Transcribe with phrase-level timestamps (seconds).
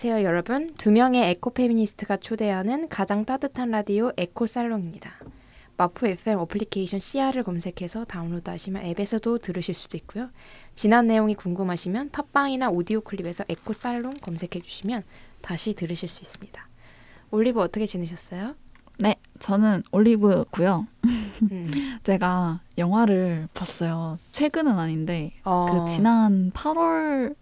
[0.00, 0.72] 안녕하세요, 여러분.
[0.74, 5.12] 두 명의 에코 페미니스트가 초대하는 가장 따뜻한 라디오 에코 살롱입니다.
[5.76, 10.30] 마포 FM 어플리케이션 CR을 검색해서 다운로드하시면 앱에서도 들으실 수도 있고요.
[10.76, 15.02] 지난 내용이 궁금하시면 팟빵이나 오디오 클립에서 에코 살롱 검색해 주시면
[15.40, 16.68] 다시 들으실 수 있습니다.
[17.32, 18.54] 올리브 어떻게 지내셨어요?
[19.00, 20.86] 네, 저는 올리브고요.
[21.50, 21.66] 음.
[22.04, 24.20] 제가 영화를 봤어요.
[24.30, 27.34] 최근은 아닌데 어, 그 지난 8월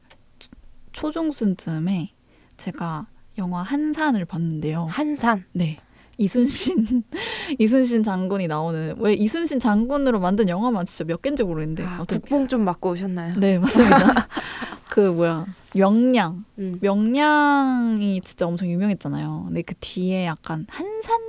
[0.93, 2.16] 초중순쯤에
[2.56, 3.06] 제가
[3.38, 4.87] 영화 한산을 봤는데요.
[4.87, 5.45] 한산.
[5.52, 5.78] 네.
[6.19, 7.05] 이순신
[7.59, 12.65] 이순신 장군이 나오는 왜 이순신 장군으로 만든 영화만 진짜 몇 개인지 모르겠는데 아, 국뽕 좀
[12.65, 13.38] 맞고 오셨나요?
[13.38, 14.27] 네 맞습니다.
[14.91, 16.79] 그 뭐야 명량 음.
[16.80, 19.45] 명량이 진짜 엄청 유명했잖아요.
[19.48, 21.20] 근데 그 뒤에 약간 한산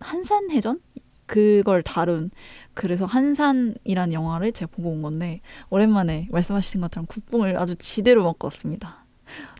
[0.00, 0.80] 한산 해전
[1.26, 2.30] 그걸 다룬
[2.74, 5.40] 그래서 한산이라는 영화를 제가 보고 온 건데
[5.70, 9.01] 오랜만에 말씀하신 것처럼 국뽕을 아주 지대로 먹고 왔습니다.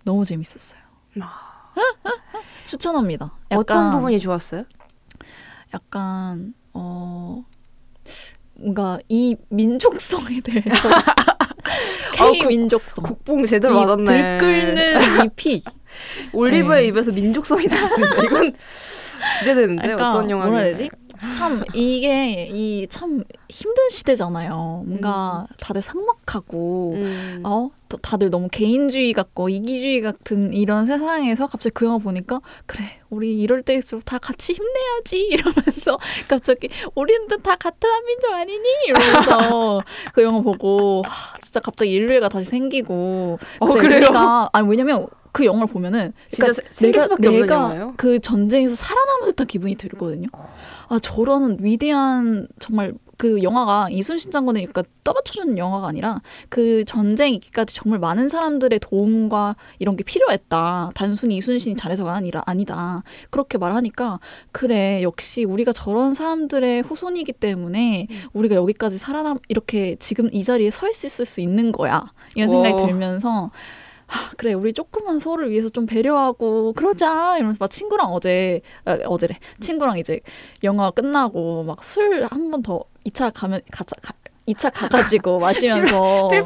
[0.04, 0.80] 너무 재밌었어요.
[2.66, 3.32] 추천합니다.
[3.50, 4.64] 약간, 어떤 부분이 좋았어요?
[5.74, 7.44] 약간 어
[8.54, 10.88] 뭔가 이 민족성에 대해서
[12.20, 14.38] 어, K 국- 민족성 국뽕 제대로 이 맞았네.
[14.38, 15.62] 들끓는 이 피.
[16.32, 16.88] 올리브의 네.
[16.88, 18.22] 입에서 민족성이 나왔습니다.
[18.22, 18.54] 이건
[19.40, 20.28] 기대되는데 그러니까 어떤
[20.72, 20.90] 되지?
[21.36, 24.82] 참 이게 이 참 힘든 시대잖아요.
[24.86, 27.40] 뭔가 다들 삭막하고 음.
[27.44, 33.38] 어또 다들 너무 개인주의 같고 이기주의 같은 이런 세상에서 갑자기 그 영화 보니까 그래 우리
[33.38, 35.98] 이럴 때일수록 다 같이 힘내야지 이러면서
[36.28, 42.46] 갑자기 우리는 다 같은 한민족 아니니 이러면서 그 영화 보고 하, 진짜 갑자기 인류애가 다시
[42.46, 43.98] 생기고 어, 그래, 그래요?
[43.98, 47.94] 우리가 아니 왜냐면 그 영화를 보면은 진짜 그러니까 세- 생길 수밖에 없는 내가 영화예요?
[47.96, 50.28] 그 전쟁에서 살아남은 듯한 기분이 들거든요.
[50.92, 56.20] 아 저런 위대한 정말 그 영화가 이순신 장군을 그러니까 떠받쳐주는 영화가 아니라
[56.50, 60.90] 그 전쟁 있기까지 정말 많은 사람들의 도움과 이런 게 필요했다.
[60.94, 63.04] 단순히 이순신이 잘해서가 아니라 아니다.
[63.30, 64.20] 그렇게 말하니까
[64.50, 70.90] 그래 역시 우리가 저런 사람들의 후손이기 때문에 우리가 여기까지 살아남 이렇게 지금 이 자리에 서
[70.90, 72.12] 있을 수 있는 거야.
[72.34, 72.86] 이런 생각이 와.
[72.86, 73.50] 들면서
[74.14, 79.38] 아, 그래 우리 조금만 서로를 위해서 좀 배려하고 그러자 이러면서 막 친구랑 어제 아, 어제래.
[79.60, 80.20] 친구랑 이제
[80.62, 84.12] 영화 끝나고 막 술 한 번 더 2차 가면 가자 가,
[84.46, 86.44] 2차 가가지고 마시면서 필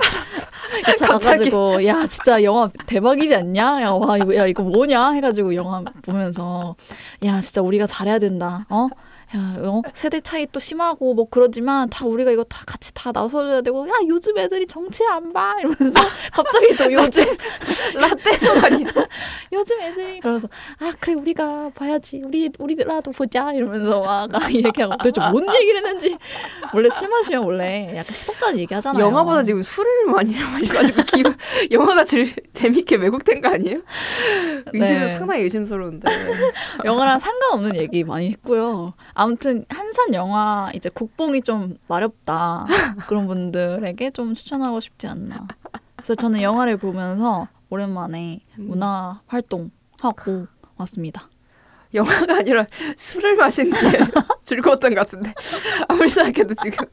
[0.84, 1.50] 2차 갑자기.
[1.50, 3.82] 가가지고 야 진짜 영화 대박이지 않냐?
[3.82, 5.10] 야 와 이거 야 이거 뭐냐?
[5.12, 6.76] 해가지고 영화 보면서
[7.24, 8.66] 야 진짜 우리가 잘해야 된다.
[8.68, 8.88] 어
[9.34, 9.82] 야, 어?
[9.92, 13.92] 세대 차이 또 심하고 뭐 그러지만 다 우리가 이거 다 같이 다 나서줘야 되고 야
[14.06, 16.00] 요즘 애들이 정치를 안 봐 이러면서
[16.32, 17.24] 갑자기 또 요즘
[17.94, 18.92] 라떼도 아니다.
[19.52, 20.48] 요즘 애들이 그러면서
[20.78, 26.16] 아 그래 우리가 봐야지 우리 우리라도 보자 이러면서 막 얘기하고 도대체 뭔 얘기를 했는지
[26.72, 29.04] 원래 술 마시면 원래 약간 시덥잖은 얘기하잖아요.
[29.04, 31.22] 영화보다 지금 술을 많이 마셔가지고 기
[31.72, 33.80] 영화가 제일 재밌게 왜곡된 거 아니에요?
[34.72, 35.08] 의심 네.
[35.08, 36.08] 상당히 의심스러운데.
[36.84, 38.94] 영화랑 상관없는 얘기 많이 했고요.
[39.18, 42.66] 아무튼 한산 영화 이제 국뽕이 좀 마렵다
[43.08, 45.48] 그런 분들에게 좀 추천하고 싶지 않나.
[45.96, 51.30] 그래서 저는 영화를 보면서 오랜만에 문화 활동 하고 왔습니다.
[51.94, 52.66] 영화가 아니라
[52.98, 53.90] 술을 마신 뒤에
[54.44, 55.32] 즐거웠던 것 같은데
[55.88, 56.86] 아무리 생각해도 지금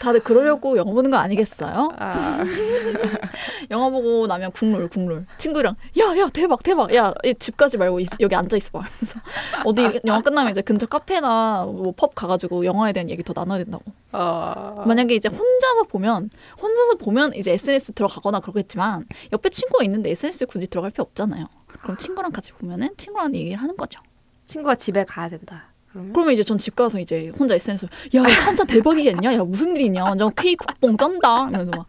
[0.00, 1.90] 다들 그러려고 영화 보는 거 아니겠어요?
[1.98, 2.38] 아,
[3.70, 5.26] 영화 보고 나면 국룰 국룰.
[5.38, 6.92] 친구랑 야 야 대박 대박.
[6.94, 8.80] 야집 가지 말고 있- 여기 앉아 있어 봐.
[8.80, 9.20] 하면서
[9.64, 13.84] 어디 영화 끝나면 이제 근처 카페나 뭐 펍 가가지고 영화에 대한 얘기 더 나눠야 된다고.
[14.12, 16.30] 어, 만약에 이제 혼자서 보면
[16.60, 21.46] 혼자서 보면 이제 SNS 들어가거나 그러겠지만 옆에 친구가 있는데 SNS 굳이 들어갈 필요 없잖아요.
[21.82, 24.00] 그럼 친구랑 같이 보면은 친구랑 얘기를 하는 거죠.
[24.46, 25.64] 친구가 집에 가야 된다.
[25.96, 27.86] 그러면 그러면 이제 전 집 가서 이제 혼자 SNS
[28.16, 31.86] 야 한자 대박이지 않냐 야 무슨 일이냐 완전 K 국뽕 쩐다 이러면서 막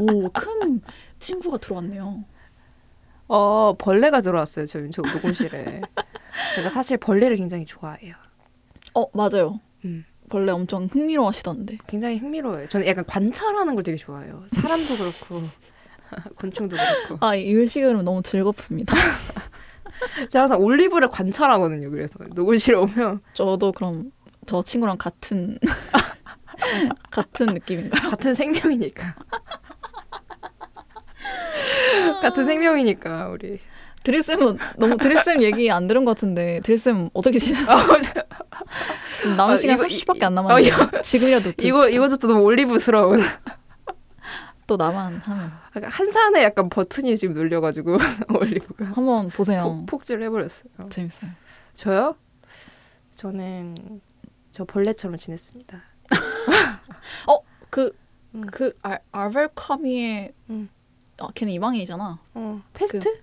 [0.00, 0.80] 오 큰
[1.18, 2.24] 친구가 들어왔네요
[3.28, 5.80] 어 벌레가 들어왔어요 저희 저 녹음실에.
[6.54, 8.14] 제가 사실 벌레를 굉장히 좋아해요.
[8.94, 9.58] 어 맞아요.
[9.84, 10.04] 음.
[10.28, 11.78] 벌레 엄청 흥미로워하시던데.
[11.88, 12.68] 굉장히 흥미로워요.
[12.68, 14.46] 저는 약간 관찰하는 걸 되게 좋아해요.
[14.48, 15.42] 사람도 그렇고
[16.36, 17.26] 곤충도 그렇고.
[17.26, 18.94] 아, 이 일식은 너무 즐겁습니다.
[20.30, 21.90] 제가 항상 올리브를 관찰하거든요.
[21.90, 24.10] 그래서 녹음실에 오면 저도 그럼
[24.46, 25.58] 저 친구랑 같은
[27.10, 28.10] 같은 느낌인가요?
[28.10, 29.14] 같은 생명이니까.
[32.22, 33.58] 같은 생명이니까 우리.
[34.04, 37.76] 드리쌤은 너무 드리쌤 얘기 안 들은 것 같은데 드리쌤 어떻게 지냈어요?
[39.36, 43.20] 남은 어, 시간 이거- 30초밖에 안 어, 남았는데 지금이라도 이거 이거조차 너무 올리브스러운.
[44.66, 45.52] 또 나만 하면
[45.82, 47.98] 한산에 약간 버튼이 지금 눌려가지고
[48.38, 49.62] 올리브가 한번 보세요.
[49.62, 50.88] 폭, 폭주를 해버렸어요.
[50.90, 51.30] 재밌어요.
[51.74, 52.16] 저요?
[53.12, 54.00] 저는
[54.50, 55.80] 저 벌레처럼 지냈습니다.
[57.76, 57.94] 그,
[58.34, 58.46] 음.
[58.50, 60.70] 그, 알, 알벨 카미의 음.
[61.18, 62.18] 아, 걔는 이방인이잖아.
[62.34, 63.22] 어, 페스트?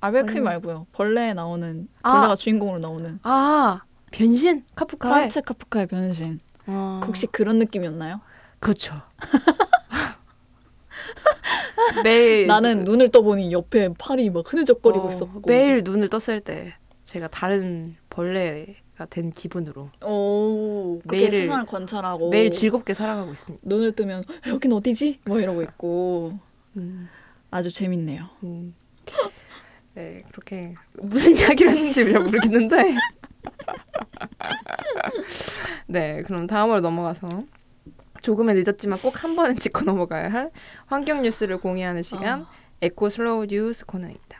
[0.00, 0.44] 알베르 카뮈 음.
[0.44, 0.86] 말고요.
[0.92, 2.12] 벌레에 나오는 아.
[2.12, 4.64] 벌레가 주인공으로 나오는 아, 변신?
[4.74, 5.12] 카프카의?
[5.14, 6.40] 프란츠 카프카의 변신.
[6.66, 8.22] 어, 혹시 그런 느낌이었나요?
[8.60, 9.02] 그렇죠.
[12.04, 16.74] 매일 나는 눈을 떠보니 옆에 팔이 막 흐느적거리고 어, 있었고 매일 눈을 떴을 때
[17.04, 23.62] 제가 다른 벌레가 된 기분으로 오, 매일을- 세상을 관찰하고 매일 즐겁게 살아가고 있습니다.
[23.66, 25.20] 눈을 뜨면 여긴 어디지?
[25.26, 26.38] 뭐 이러고 있고
[26.76, 27.08] 음,
[27.50, 28.24] 아주 재밌네요.
[28.44, 28.74] 음.
[29.94, 32.94] 네, 그렇게 무슨 이야기를 했는지 잘 모르겠는데.
[35.86, 37.28] 네, 그럼 다음으로 넘어가서
[38.22, 40.50] 조금은 늦었지만 꼭 한 번은 짚고 넘어가야 할
[40.86, 42.46] 환경 뉴스를 공유하는 시간 어.
[42.80, 44.38] eco slow 뉴스 코너입니다.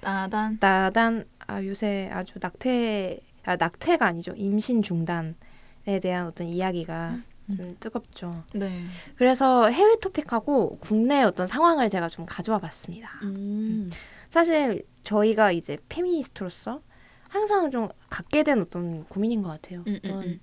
[0.00, 7.18] 따단 따단 아, 요새 아주 낙태 아, 낙태가 아니죠 임신 중단에 대한 어떤 이야기가
[7.56, 8.42] 좀 뜨겁죠.
[8.54, 8.82] 네.
[9.14, 13.08] 그래서 해외 토픽하고 국내 어떤 상황을 제가 좀 가져와 봤습니다.
[13.22, 13.88] 음.
[14.30, 16.82] 사실 저희가 이제 페미니스트로서
[17.28, 19.84] 항상 좀 갖게 된 어떤 고민인 것 같아요.
[19.86, 20.40] 음, 음, 어떤 음.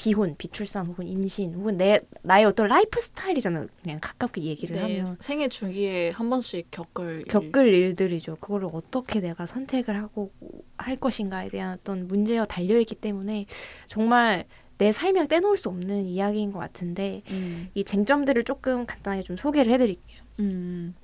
[0.00, 3.66] 비혼, 비출산 혹은 임신 혹은 내 나의 어떤 라이프 스타일이잖아요.
[3.82, 7.24] 그냥 가깝게 얘기를 네, 하면 생애 주기에 한 번씩 겪을 일.
[7.26, 8.36] 겪을 일 들이죠.
[8.36, 10.32] 그거를 어떻게 내가 선택을 하고
[10.78, 13.44] 할 것인가에 대한 어떤 문제와 달려 있기 때문에
[13.88, 14.46] 정말
[14.78, 17.68] 내 삶이랑 떼놓을 수 없는 이야기인 것 같은데 음.
[17.74, 20.22] 이 쟁점들을 조금 간단하게 좀 소개를 해드릴게요.
[20.38, 20.94] 음.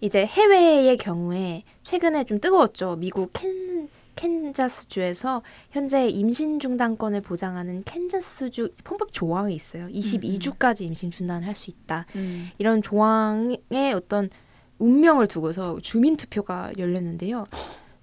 [0.00, 2.94] 이제 해외의 경우에 최근에 좀 뜨거웠죠.
[3.00, 3.88] 미국 캔
[4.18, 9.86] 캔자스주에서 현재 임신 중단권을 보장하는 캔자스주 헌법 조항이 있어요.
[9.86, 12.06] 22주까지 임신 중단을 할 수 있다.
[12.16, 12.50] 음.
[12.58, 14.28] 이런 조항의 어떤
[14.78, 17.44] 운명을 두고서 주민 투표가 열렸는데요.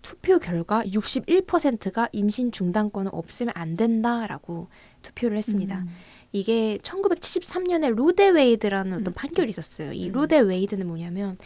[0.02, 4.68] 투표 결과 61%가 임신 중단권을 없애면 안 된다라고
[5.02, 5.80] 투표를 했습니다.
[5.80, 5.90] 음.
[6.32, 9.94] 이게 1973년에 로 대 웨이드라는 어떤 판결이 있었어요.
[9.94, 10.12] 이 음.
[10.12, 11.38] 로 대 웨이드는 뭐냐면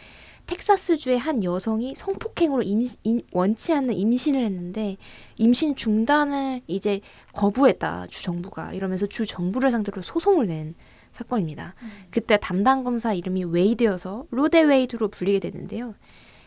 [0.50, 4.96] 텍사스주의 한 여성이 성폭행으로 임, 임- 원치 않는 임신을 했는데
[5.38, 7.00] 임신 중단을 이제
[7.34, 10.74] 거부했다 주 정부가 이러면서 주 정부를 상대로 소송을 낸
[11.12, 11.74] 사건입니다.
[12.10, 15.94] 그때 담당 검사 이름이 웨이드여서 로 대 웨이드로 불리게 됐는데요.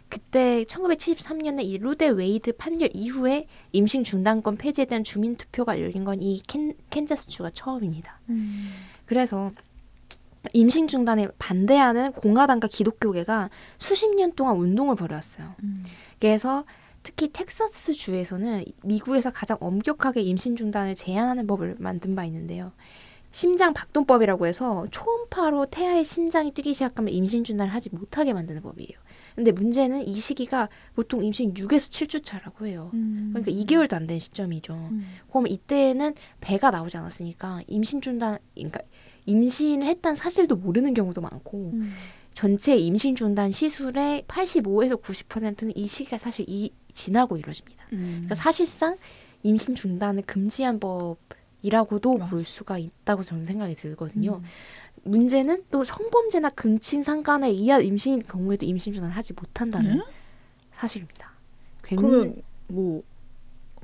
[0.09, 6.03] 그때 1973년에 이 로 대 웨이드 판결 이후에 임신 중단권 폐지에 대한 주민 투표가 열린
[6.03, 6.41] 건 이
[6.89, 8.19] 캔자스주가 처음입니다.
[8.29, 8.69] 음.
[9.05, 9.51] 그래서
[10.51, 15.55] 임신 중단에 반대하는 공화당과 기독교계가 수십 년 동안 운동을 벌여왔어요.
[15.63, 15.81] 음.
[16.19, 16.65] 그래서
[17.01, 22.73] 특히 텍사스 주에서는 미국에서 가장 엄격하게 임신 중단을 제한하는 법을 만든 바 있는데요.
[23.31, 28.91] 심장 박동법이라고 해서 초음파로 태아의 심장이 뛰기 시작하면 임신 중단을 하지 못하게 만드는 법이에요.
[29.35, 32.91] 근데 문제는 이 시기가 보통 임신 6에서 7주 차라고 해요.
[32.93, 33.31] 음.
[33.33, 34.73] 그러니까 2개월도 안 된 시점이죠.
[34.75, 35.07] 음.
[35.29, 38.81] 그럼 이때는 배가 나오지 않았으니까 임신 중단, 그러니까
[39.25, 41.93] 임신을 했다는 사실도 모르는 경우도 많고 음.
[42.33, 47.85] 전체 임신 중단 시술의 85에서 90%는 이 시기가 사실 이 지나고 이루어집니다.
[47.93, 48.11] 음.
[48.15, 48.97] 그러니까 사실상
[49.43, 52.29] 임신 중단을 금지한 법이라고도 맞아.
[52.31, 54.37] 볼 수가 있다고 저는 생각이 들거든요.
[54.37, 54.43] 음.
[55.05, 60.03] 문제는 또 성범죄나 금친 상간에 의한 임신인 경우에도 임신 중단을 하지 못한다는 네?
[60.75, 61.33] 사실입니다.
[61.83, 63.03] 굉- 그러면 뭐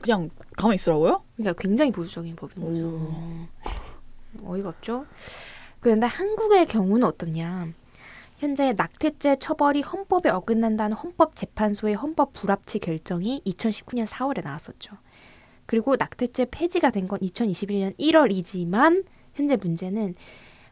[0.02, 1.22] 그냥 가만히 있으라고요?
[1.36, 3.50] 그러니까 굉장히 보수적인 법인 거죠.
[4.44, 4.54] 오.
[4.54, 5.06] 어이가 없죠.
[5.80, 7.68] 그런데 한국의 경우는 어떻냐?
[8.38, 14.96] 현재 낙태죄 처벌이 헌법에 어긋난다는 헌법재판소의 헌법 불합치 결정이 2019년 4월에 나왔었죠.
[15.66, 20.16] 그리고 낙태죄 폐지가 된 건 2021년 1월이지만 현재 문제는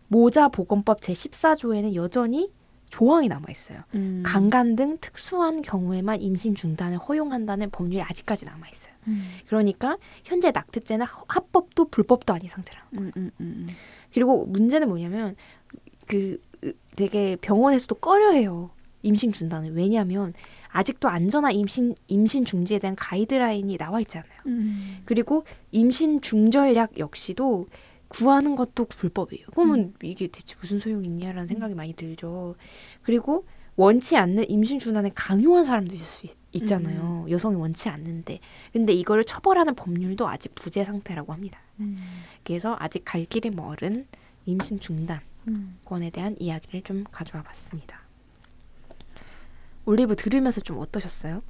[0.07, 2.51] 모자 보건법 제14조에는 여전히
[2.89, 3.79] 조항이 남아 있어요.
[3.95, 4.23] 음.
[4.25, 8.93] 강간 등 특수한 경우에만 임신 중단을 허용한다는 법률이 아직까지 남아 있어요.
[9.07, 9.29] 음.
[9.47, 13.11] 그러니까 현재 낙태죄는 하- 합법도 불법도 아닌 상태라는 거예요.
[13.17, 13.67] 음, 음, 음.
[14.13, 15.35] 그리고 문제는 뭐냐면
[16.07, 18.71] 그 으, 되게 병원에서도 꺼려해요.
[19.03, 20.33] 임신 중단을 왜냐하면
[20.69, 24.39] 아직도 안전한 임신 임신 중지에 대한 가이드라인이 나와 있지 않아요.
[24.47, 24.97] 음.
[25.05, 27.67] 그리고 임신 중절약 역시도
[28.07, 29.47] 구하는 것도 불법이에요.
[29.53, 32.55] 그러면 이게 대체 무슨 소용이 있냐라는 생각이 많이 들죠.
[33.01, 33.45] 그리고
[33.75, 37.27] 원치 않는 임신 중단에 강요한 사람도 있을 수 있, 있잖아요.
[37.29, 38.39] 여성이 원치 않는데.
[38.73, 41.59] 근데 이거를 처벌하는 법률도 아직 부재 상태라고 합니다.
[41.79, 41.97] 음.
[42.43, 44.07] 그래서 아직 갈 길이 멀은
[44.45, 46.11] 임신 중단권에 음.
[46.11, 48.01] 대한 이야기를 좀 가져와 봤습니다.
[49.85, 51.43] 올리브 들으면서 좀 어떠셨어요?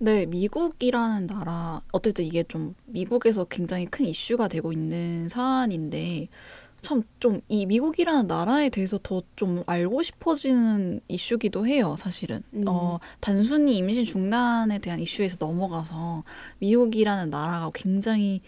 [0.00, 6.28] 네, 미국이라는 나라 어쨌든 이게 좀 미국에서 굉장히 큰 이슈가 되고 있는 사안인데
[6.80, 12.42] 참 좀 이 미국이라는 나라에 대해서 더 좀 알고 싶어지는 이슈기도 해요, 사실은.
[12.54, 12.64] 음.
[12.68, 16.22] 어, 단순히 임신 중단에 대한 이슈에서 넘어가서
[16.60, 18.40] 미국이라는 나라가 굉장히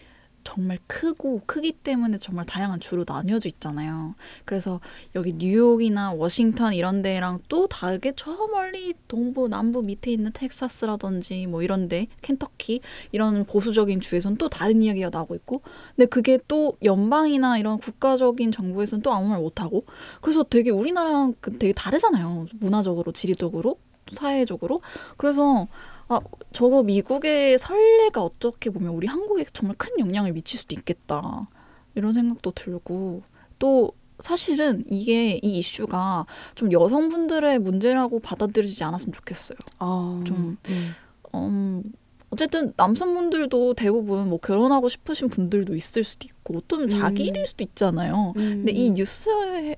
[0.44, 4.14] 정말 크고 크기 때문에 정말 다양한 주로 나뉘어져 있잖아요.
[4.44, 4.80] 그래서
[5.14, 11.62] 여기 뉴욕이나 워싱턴 이런 데랑 또 다르게 저 멀리 동부 남부 밑에 있는 텍사스라든지 뭐
[11.62, 12.80] 이런 데 켄터키
[13.12, 15.62] 이런 보수적인 주에선 또 다른 이야기가 나오고 있고
[15.96, 19.84] 근데 그게 또 연방이나 이런 국가적인 정부에서는 또 아무 말 못하고
[20.20, 22.46] 그래서 되게 우리나라랑 그 되게 다르잖아요.
[22.60, 23.76] 문화적으로 지리적으로
[24.12, 24.80] 사회적으로
[25.16, 25.68] 그래서
[26.10, 31.48] 아, 저거 미국의 선례가 어떻게 보면 우리 한국에 정말 큰 영향을 미칠 수도 있겠다.
[31.94, 33.22] 이런 생각도 들고
[33.60, 36.26] 또 사실은 이게 이 이슈가
[36.56, 39.56] 좀 여성분들의 문제라고 받아들이지 않았으면 좋겠어요.
[39.78, 40.94] 어, 좀 음.
[41.34, 41.82] 음,
[42.30, 47.26] 어쨌든 남성분들도 대부분 뭐 결혼하고 싶으신 분들도 있을 수도 있고 어쩌면 자기 음.
[47.28, 48.32] 일일 수도 있잖아요.
[48.36, 48.64] 음.
[48.64, 49.76] 근데 이 뉴스의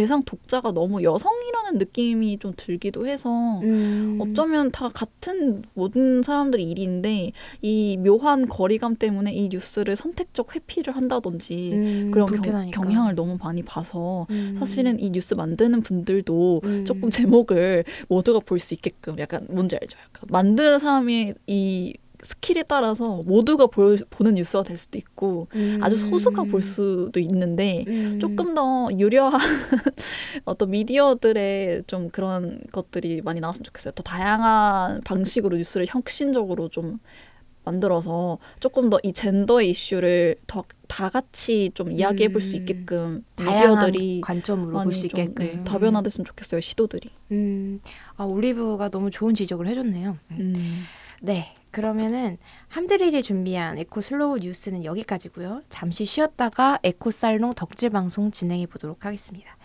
[0.00, 4.18] 대상 독자가 너무 여성이라는 느낌이 좀 들기도 해서 음.
[4.20, 11.70] 어쩌면 다 같은 모든 사람들의 일인데 이 묘한 거리감 때문에 이 뉴스를 선택적 회피를 한다든지
[11.74, 12.80] 음, 그런 경, 불편하니까.
[12.80, 14.56] 경 향을 너무 많이 봐서 음.
[14.58, 16.84] 사실은 이 뉴스 만드는 분들도 음.
[16.86, 19.98] 조금 제목을 모두가 볼 수 있게끔 약간 뭔지 알죠?
[19.98, 25.78] 약간 만드는 사람의 이 skill에 따라서 모두가 볼, 보는 뉴스가 될 수도 있고 음.
[25.82, 28.18] 아주 소수가 볼 수도 있는데 음.
[28.20, 29.40] 조금 더 유려한
[30.44, 33.92] 어떤 미디어들의 좀 그런 것들이 많이 나왔으면 좋겠어요.
[33.92, 36.98] 더 다양한 방식으로 뉴스를 혁신적으로 좀
[37.64, 42.60] 만들어서 조금 더 이 젠더의 이슈를 더 다 같이 좀 이야기해 볼수 음.
[42.60, 46.60] 있게끔 다양한 미디어들이 관점으로 볼 많이 수좀 있게끔 네, 다변화됐으면 좋겠어요.
[46.60, 47.10] 시도들이.
[47.30, 47.80] 음,
[48.16, 50.18] 아 올리브가 너무 좋은 지적을 해줬네요.
[50.32, 50.82] 음.
[51.22, 55.62] 네, 그러면은 함드릴이 준비한 에코 slow 뉴스는 여기까지고요.
[55.68, 59.56] 잠시 쉬었다가 에코 살롱 덕질 방송 진행해 보도록 하겠습니다.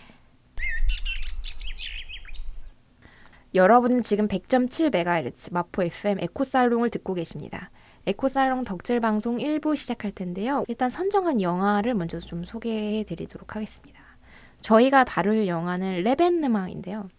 [3.55, 7.71] 여러분은 지금 100.7MHz 마포 FM 에코 살롱을 듣고 계십니다.
[8.05, 10.63] 에코 살롱 덕질 방송 1부 시작할 텐데요.
[10.67, 13.99] 일단 선정한 영화를 먼저 좀 소개해 드리도록 하겠습니다.
[14.61, 17.09] 저희가 다룰 영화는 레벤느망인데요.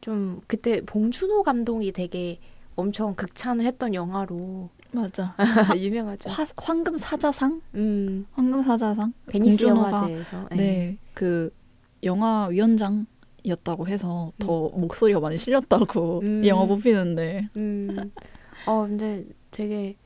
[0.00, 2.38] 좀 그때 봉준호 감독이 되게
[2.76, 5.34] 엄청 극찬을 했던 영화로 맞아.
[5.76, 6.28] 유명하죠.
[6.30, 7.62] 화, 황금 사자상?
[7.74, 9.12] 음, 황금 사자상?
[9.26, 10.56] 베니스 영화제에서 네.
[10.56, 11.54] 네, 그
[12.04, 13.06] 영화 위원장
[13.42, 16.44] 이었다고 해서 더 목소리가 많이 실렸다고 음.
[16.44, 18.12] 이 영화 뽑히는데 음,
[18.66, 19.96] 어 근데 되게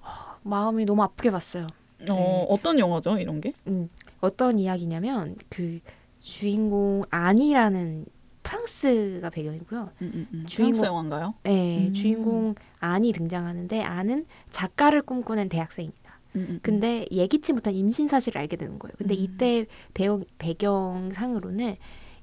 [0.00, 1.66] 어, 마음이 너무 아프게 봤어요.
[2.10, 3.52] 어, 어떤 영화죠 이런 게?
[3.68, 3.88] 음,
[4.20, 5.80] 어떤 이야기냐면 그
[6.20, 8.04] 주인공 안이라는
[8.42, 9.90] 프랑스가 배경이고요.
[10.02, 10.46] 음, 음, 음.
[10.46, 11.34] 주인공- 프랑스 영화인가요?
[11.44, 11.94] 네, 음.
[11.94, 16.20] 주인공 안이 등장하는데 안은 작가를 꿈꾸는 대학생입니다.
[16.36, 16.58] 음, 음, 음.
[16.62, 18.92] 근데 예기치 못한 임신 사실을 알게 되는 거예요.
[18.98, 19.18] 근데 음.
[19.20, 21.76] 이때 배경, 배경상으로는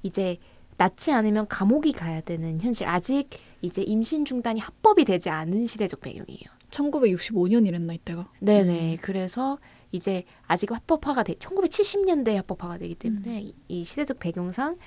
[0.04, 0.38] 이제
[0.78, 2.88] 낳지 않으면 감옥이 가야 되는 현실.
[2.88, 3.30] 아직
[3.62, 6.40] 이제 임신 중단이 합법이 되지 않은 시대적 배경이에요.
[6.72, 8.32] 1965년이랬나 이때가?
[8.40, 8.98] 네네.
[9.02, 9.58] 그래서
[9.92, 13.44] 이제 아직 합법화가 돼, 1970년대에 합법화가 되기 때문에 음.
[13.48, 14.78] 이- 이 시대적 배경상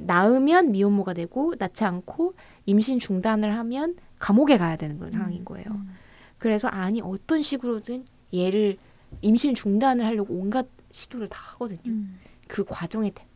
[0.00, 2.34] 낳으면 미혼모가 되고 낳지 않고
[2.66, 5.66] 임신 중단을 하면 감옥에 가야 되는 그런 상황인 거예요.
[5.70, 5.94] 음.
[6.38, 8.04] 그래서 아니 어떤 식으로든
[8.34, 8.76] 얘를
[9.22, 11.80] 임신 중단을 하려고 온갖 시도를 다 하거든요.
[11.86, 12.18] 음.
[12.46, 13.26] 그 과정에 대-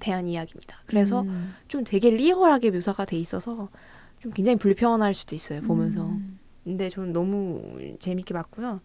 [0.00, 0.78] 대한 이야기입니다.
[0.86, 1.54] 그래서 음.
[1.68, 3.68] 좀 되게 리얼하게 묘사가 돼 있어서
[4.18, 6.04] 좀 굉장히 불편할 수도 있어요 보면서.
[6.06, 6.38] 음.
[6.64, 8.80] 근데 저는 너무 재밌게 봤고요.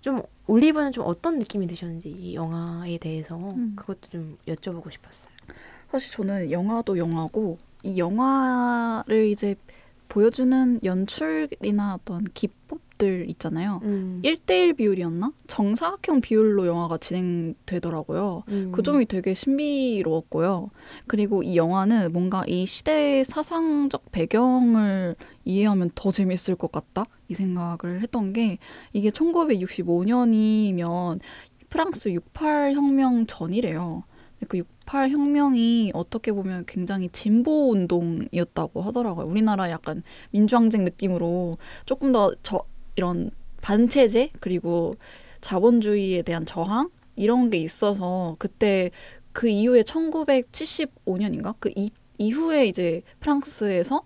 [0.00, 3.72] 좀 올리브는 좀 어떤 느낌이 드셨는지 이 영화에 대해서 음.
[3.74, 5.32] 그것도 좀 여쭤보고 싶었어요.
[5.90, 9.54] 사실 저는 영화도 영화고 이 영화를 이제
[10.08, 13.80] 보여주는 연출이나 어떤 기법들 있잖아요.
[13.82, 14.20] 음.
[14.24, 15.32] 1대1 비율이었나?
[15.46, 18.44] 정사각형 비율로 영화가 진행되더라고요.
[18.48, 18.72] 음.
[18.72, 20.70] 그 점이 되게 신비로웠고요.
[21.06, 27.04] 그리고 이 영화는 뭔가 이 시대의 사상적 배경을 이해하면 더 재밌을 것 같다?
[27.28, 28.58] 이 생각을 했던 게
[28.92, 31.20] 이게 1965년이면
[31.68, 34.04] 프랑스 68 혁명 전이래요.
[34.48, 39.26] 그 68 혁명이 어떻게 보면 굉장히 진보 운동이었다고 하더라고요.
[39.26, 42.64] 우리나라 약간 민주항쟁 느낌으로 조금 더 저
[42.96, 44.96] 이런 반체제 그리고
[45.40, 48.90] 자본주의에 대한 저항 이런 게 있어서 그때
[49.32, 54.02] 그 이후에 1975년인가 그 이, 이후에 이제 프랑스에서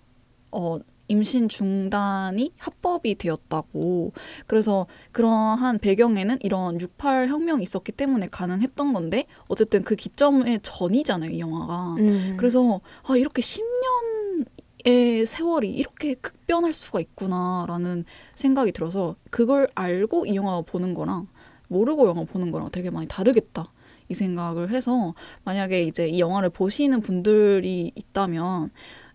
[0.51, 0.79] 어
[1.11, 4.13] 임신 중단이 합법이 되었다고
[4.47, 11.39] 그래서 그러한 배경에는 이런 68 혁명이 있었기 때문에 가능했던 건데 어쨌든 그 기점의 전이잖아요 이
[11.39, 12.35] 영화가 음.
[12.37, 20.61] 그래서 아 이렇게 10년의 세월이 이렇게 급변할 수가 있구나라는 생각이 들어서 그걸 알고 이 영화
[20.61, 21.27] 보는 거랑
[21.67, 23.69] 모르고 영화 보는 거랑 되게 많이 다르겠다
[24.07, 25.13] 이 생각을 해서
[25.43, 28.71] 만약에 이제 이 영화를 보시는 분들이 있다면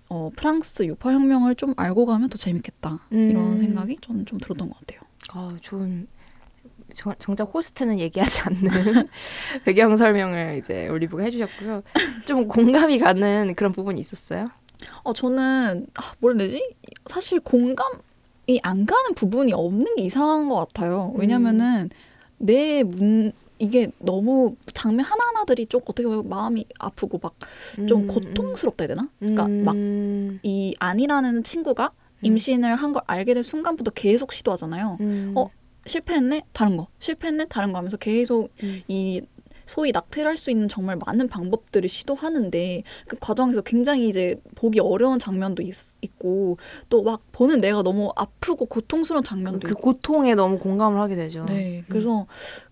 [0.09, 3.59] 어, 프랑스 68 혁명을 좀 알고 가면 더 재밌겠다 이런 음.
[3.59, 5.01] 생각이 저는 좀 들었던 것 같아요.
[5.33, 6.07] 아, 좋은
[6.95, 8.61] 저- 정작 호스트는 얘기하지 않는
[9.65, 11.83] 배경 설명을 이제 올리브가 해주셨고요.
[12.27, 14.47] 좀 공감이 가는 그런 부분이 있었어요.
[15.03, 16.75] 어 저는 아, 뭐라 해야 되지?
[17.07, 21.13] 사실 공감이 안 가는 부분이 없는 게 이상한 것 같아요.
[21.17, 21.91] 왜냐면은
[22.39, 29.03] 내문 이게 너무 장면 하나하나들이 좀 어떻게 보면 마음이 아프고 막좀 음, 고통스럽다 해야 되나?
[29.23, 29.35] 음.
[29.35, 34.97] 그러니까 막 음, 이 안이라는 친구가 임신을 한 걸 알게 된 순간부터 계속 시도하잖아요.
[35.01, 35.33] 음.
[35.37, 35.47] 어,
[35.85, 36.43] 실패했네?
[36.53, 36.89] 다른 거.
[36.99, 37.47] 실패했네?
[37.47, 38.83] 다른 거 하면서 계속 음.
[38.89, 39.23] 이
[39.67, 45.19] 소위 낙태를 할 수 있는 정말 많은 방법들을 시도하는데 그 과정에서 굉장히 이제 보기 어려운
[45.19, 46.57] 장면도 있, 있고
[46.89, 51.45] 또 막 보는 내가 너무 아프고 고통스러운 장면도 그 있고 고통에 너무 공감을 하게 되죠.
[51.47, 51.83] 네.
[51.89, 52.27] 그래서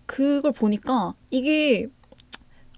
[0.06, 1.86] 그걸 보니까 이게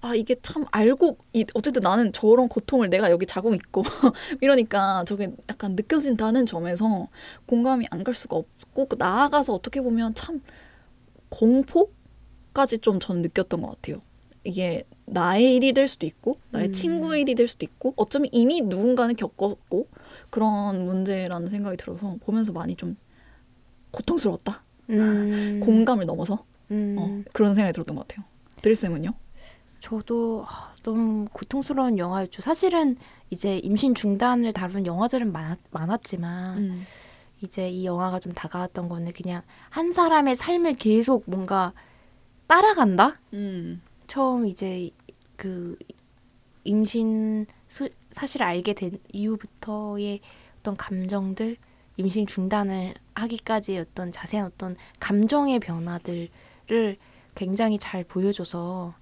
[0.02, 3.83] 아 이게 참 알고 이 어쨌든 나는 저런 고통을 내가 여기 자고 있고
[4.40, 7.09] 이러니까 저게 약간 느껴진다는 점에서
[7.47, 10.40] 공감이 안 갈 수가 없고 그 나아가서 어떻게 보면 참
[11.30, 14.00] 공포까지 좀 저는 느꼈던 것 같아요.
[14.45, 16.73] 이게 나의 일이 될 수도 있고 나의 음.
[16.73, 19.88] 친구의 일이 될 수도 있고 어쩌면 이미 누군가는 겪었고
[20.30, 22.97] 그런 문제라는 생각이 들어서 보면서 많이 좀
[23.90, 24.62] 고통스러웠다.
[24.90, 25.61] 음.
[25.64, 26.96] 공감을 넘어서 음.
[26.99, 28.25] 어, 그런 생각이 들었던 것 같아요.
[28.62, 29.12] 드릴쌤은요?
[29.80, 32.42] 저도 아, 너무 고통스러운 영화였죠.
[32.42, 32.96] 사실은
[33.30, 36.87] 이제 임신 중단을 다룬 영화들은 많았, 많았 지만 음.
[37.42, 41.73] 이제 이 영화가 좀 다가왔던 거는 그냥 한 사람의 삶을 계속 뭔가
[42.46, 43.20] 따라간다.
[43.35, 43.82] 음.
[44.06, 44.90] 처음 이제
[45.37, 45.76] 그
[46.64, 50.20] 임신 소, 사실을 알게 된 이후부터의
[50.58, 51.56] 어떤 감정들,
[51.96, 56.28] 임신 중단을 하기까지의 어떤 자세한 어떤 감정의 변화들
[56.70, 56.96] 을
[57.35, 58.94] 굉장히 잘 보여줘서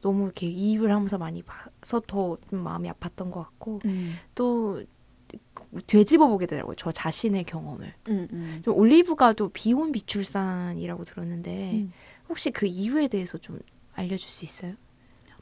[0.00, 4.16] 너무 이렇게 이입을 하면서 많이 봐서 더좀 마음이 아팠던 것 같고 음.
[4.34, 4.82] 또
[5.86, 6.74] 되짚어 보게 되더라고요.
[6.76, 7.94] 저 자신의 경험을.
[8.08, 8.28] 음.
[8.32, 8.62] 음.
[8.64, 11.92] 좀 올리브가 또 비혼 비출산이라고 들었는데 음.
[12.28, 13.58] 혹시 그 이유에 대해서 좀
[13.94, 14.74] 알려줄 수 있어요?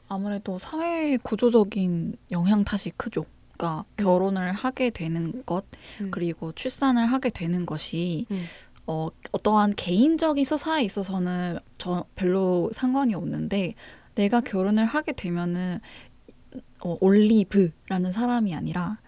[0.07, 3.25] 아무래도 사회 구조적인 영향 탓이 크죠.
[3.57, 4.03] 그러니까 음.
[4.03, 5.65] 결혼을 하게 되는 것
[6.01, 6.11] 음.
[6.11, 8.43] 그리고 출산을 하게 되는 것이 음.
[8.91, 13.75] 어, 어떠한 개인적인 서사에 있어서는 저 별로 상관이 없는데
[14.15, 15.79] 내가 결혼을 하게 되면은
[16.83, 18.99] 어, 올리브라는 사람이 아니라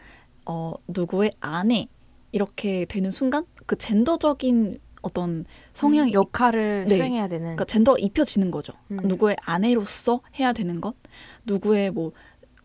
[0.45, 1.87] 어, 누구의 아내
[2.31, 5.43] 이렇게 되는 순간 그 젠더적인 어떤
[5.73, 6.95] 성향이 음, 역할을 네.
[6.95, 7.43] 수행해야 되는.
[7.43, 8.71] 그러니까 젠더 입혀지는 거죠.
[8.89, 8.99] 음.
[9.03, 10.95] 누구의 아내로서 해야 되는 것,
[11.43, 12.13] 누구의 뭐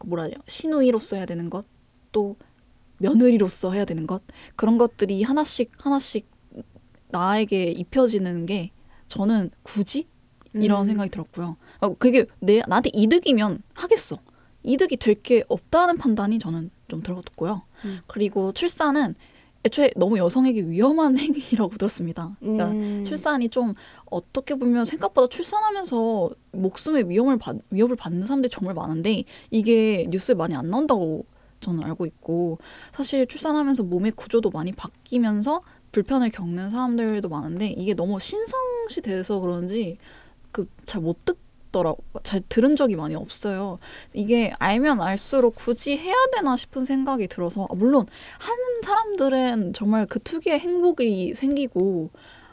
[0.06, 1.66] 뭐라 해야 시누이로서 해야 되는 것,
[2.12, 2.36] 또
[2.98, 4.22] 며느리로서 해야 되는 것
[4.54, 6.37] 그런 것들이 하나씩 하나씩
[7.10, 8.70] 나에게 입혀지는 게
[9.08, 10.06] 저는 굳이
[10.54, 10.86] 이런 음.
[10.86, 11.56] 생각이 들었고요.
[11.80, 14.18] 어, 그게 내 나한테 이득이면 하겠어.
[14.62, 17.62] 이득이 될 게 없다는 판단이 저는 좀 들었고요.
[17.84, 17.98] 음.
[18.06, 19.14] 그리고 출산은
[19.64, 22.36] 애초에 너무 여성에게 위험한 행위라고 들었습니다.
[22.40, 23.04] 그러니까 음.
[23.04, 23.74] 출산이 좀
[24.06, 30.54] 어떻게 보면 생각보다 출산하면서 목숨의 위험을 받, 위협을 받는 사람들이 정말 많은데 이게 뉴스에 많이
[30.54, 31.24] 안 나온다고
[31.60, 32.58] 저는 알고 있고
[32.92, 35.62] 사실 출산하면서 몸의 구조도 많이 바뀌면서
[35.92, 39.96] 불편을 겪는 사람들도 많은데 이게 너무 신성시 돼서 그런지
[40.52, 43.78] 그 잘 못 듣더라고 잘 들은 적이 많이 없어요.
[44.14, 48.06] 이게 알면 알수록 굳이 해야 되나 싶은 생각이 들어서 아, 물론
[48.40, 52.10] 하는 사람들은 정말 그 특유의 행복이 생기고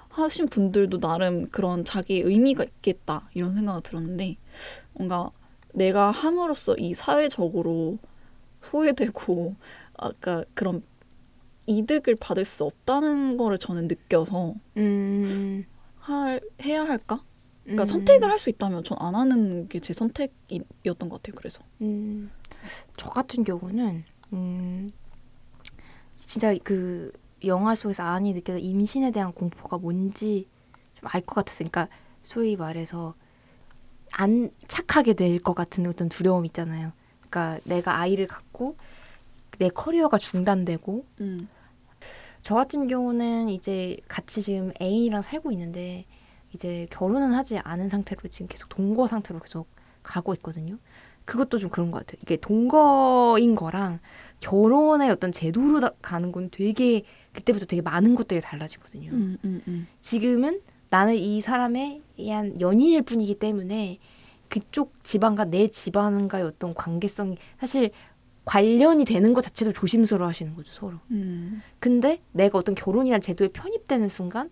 [0.09, 4.35] 하신 분들도 나름 그런 자기 의미가 있겠다 이런 생각이 들었는데
[4.93, 5.31] 뭔가
[5.73, 7.97] 내가 함으로써 이 사회적으로
[8.61, 9.55] 소외되고
[9.97, 10.83] 아까 그런
[11.67, 15.65] 이득을 받을 수 없다는 거를 저는 느껴서 음.
[15.97, 17.23] 할 해야 할까?
[17.63, 17.87] 그러니까 음.
[17.87, 21.35] 선택을 할 수 있다면 전 안 하는 게 제 선택이었던 것 같아요.
[21.35, 22.29] 그래서 음,
[22.97, 24.91] 저 같은 경우는 음,
[26.19, 27.11] 진짜 그
[27.45, 30.47] 영화 속에서 아니 느껴서 임신에 대한 공포가 뭔지
[30.95, 31.69] 좀 알 것 같았어요.
[31.69, 31.87] 그러니까
[32.23, 33.15] 소위 말해서
[34.11, 36.91] 안 착하게 될 것 같은 어떤 두려움 있잖아요.
[37.19, 38.75] 그러니까 내가 아이를 갖고
[39.59, 41.47] 내 커리어가 중단되고 음.
[42.45, 46.05] 저 같은 경우는 이제 같이 지금 애인이랑 살고 있는데
[46.53, 49.67] 이제 결혼은 하지 않은 상태로 지금 계속 동거 상태로 계속
[50.03, 50.77] 가고 있거든요.
[51.25, 52.19] 그것도 좀 그런 것 같아요.
[52.21, 53.97] 이게 동거인 거랑
[54.41, 57.01] 결혼의 어떤 제도로 다- 가는 건 되게
[57.33, 59.09] 그때부터 되게 많은 것들이 달라지거든요.
[59.09, 59.87] 음, 음, 음.
[60.01, 63.97] 지금은 나는 이 사람에 의한 연인일 뿐이기 때문에
[64.49, 67.89] 그쪽 집안과 내 집안과의 어떤 관계성이 사실
[68.45, 70.99] 관련이 되는 것 자체도 조심스러워 하시는 거죠, 서로.
[71.11, 71.61] 음.
[71.79, 74.49] 근데 내가 어떤 결혼이라는 제도에 편입되는 순간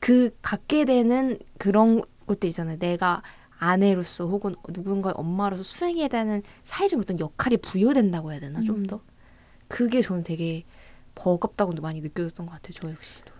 [0.00, 2.78] 그 갖게 되는 그런 것들 있잖아요.
[2.78, 3.22] 내가
[3.58, 8.86] 아내로서 혹은 누군가의 엄마로서 수행해야 되는 사회적 어떤 역할이 부여된다고 해야 되나 좀 음.
[8.86, 9.00] 더.
[9.68, 10.64] 그게 저는 되게
[11.14, 12.72] 버겁다고도 많이 느껴졌던 것 같아요.
[12.74, 13.32] 저 역시도.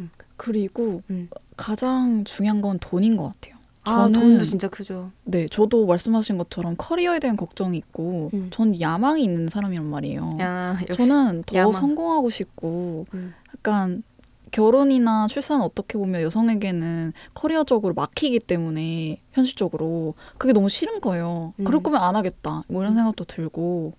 [0.00, 0.10] 음.
[0.36, 1.28] 그리고 음.
[1.56, 3.59] 가장 중요한 건 돈인 것 같아요.
[3.84, 5.10] 아 저는- 돈도 진짜 크죠.
[5.24, 8.48] 네, 저도 말씀하신 것처럼 커리어에 대한 걱정이 있고, 음.
[8.50, 10.36] 전 야망이 있는 사람이란 말이에요.
[10.40, 11.06] 야 역시.
[11.08, 11.72] 저는 더 야망.
[11.72, 13.34] 성공하고 싶고, 음.
[13.56, 14.02] 약간
[14.50, 21.54] 결혼이나 출산은 어떻게 보면 여성에게는 커리어적으로 막히기 때문에 현실적으로 그게 너무 싫은 거예요.
[21.58, 21.64] 음.
[21.64, 22.64] 그럴 거면 안 하겠다.
[22.68, 22.96] 뭐 이런 음.
[22.96, 23.94] 생각도 들고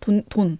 [0.00, 0.58] 돈, 돈,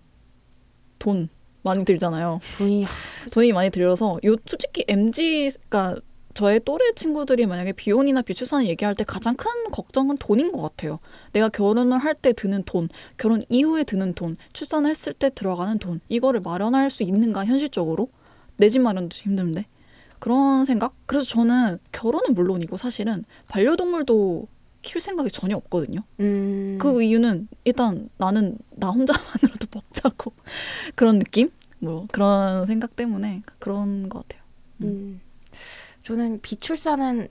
[0.98, 1.28] 돈
[1.62, 2.40] 많이 들잖아요.
[2.58, 2.84] 돈이
[3.30, 5.96] 돈이 많이 들여서 요 솔직히 MZ가
[6.34, 10.98] 저의 또래 친구들이 만약에 비혼이나 비출산을 얘기할 때 가장 큰 걱정은 돈인 것 같아요.
[11.32, 16.00] 내가 결혼을 할 때 드는 돈, 결혼 이후에 드는 돈, 출산을 했을 때 들어가는 돈,
[16.08, 18.08] 이거를 마련할 수 있는가 현실적으로
[18.56, 19.66] 내 집 마련도 힘든데
[20.18, 20.94] 그런 생각?
[21.06, 24.46] 그래서 저는 결혼은 물론이고 사실은 반려동물도
[24.82, 26.00] 키울 생각이 전혀 없거든요.
[26.20, 26.78] 음.
[26.80, 30.32] 그 이유는 일단 나는 나 혼자만으로도 먹자고
[30.94, 31.50] 그런 느낌?
[31.78, 34.42] 뭐 그런 생각 때문에 그런 것 같아요.
[34.82, 35.20] 음.
[36.04, 37.28] 저는 비출산은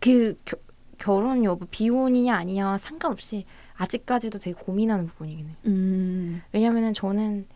[0.00, 0.56] 그 겨,
[0.98, 5.56] 결혼 여부 비혼이냐 아니냐와 상관없이 아직까지도 되게 고민하는 부분이긴 해요.
[5.66, 7.46] 음, 왜냐면은 저는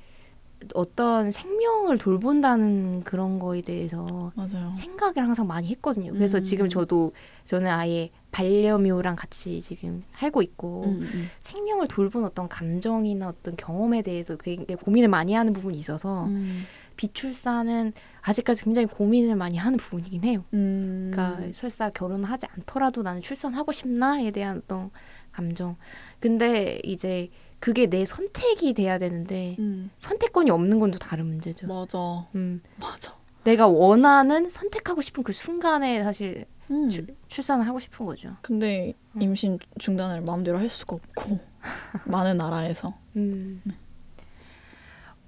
[0.75, 4.73] 어떤 생명을 돌본다는 그런 거에 대해서 맞아요.
[4.75, 6.13] 생각을 항상 많이 했거든요.
[6.13, 6.43] 그래서 음.
[6.43, 7.13] 지금 저도
[7.47, 14.03] 저는 아예 반려묘랑 같이 지금 살고 있고 음, 음, 생명을 돌본 어떤 감정이나 어떤 경험에
[14.03, 16.63] 대해서 되게 고민을 많이 하는 부분이 있어서 음,
[17.01, 20.45] 비출산은 아직까지 굉장히 고민을 많이 하는 부분이긴 해요.
[20.53, 24.91] 음, 그러니까 설사 결혼하지 않더라도 나는 출산하고 싶나에 대한 어떤
[25.33, 25.77] 감정.
[26.19, 31.67] 근데 이제 그게 내 선택이 돼야 되는데 음, 선택권이 없는 건 또 다른 문제죠.
[31.69, 33.15] 맞아, 음, 맞아.
[33.45, 36.91] 내가 원하는 선택하고 싶은 그 순간에 사실 음.
[36.91, 38.37] 출- 출산을 하고 싶은 거죠.
[38.43, 39.23] 근데 음.
[39.23, 41.39] 임신 중단을 마음대로 할 수가 없고
[42.05, 43.63] 많은 나라에서 음.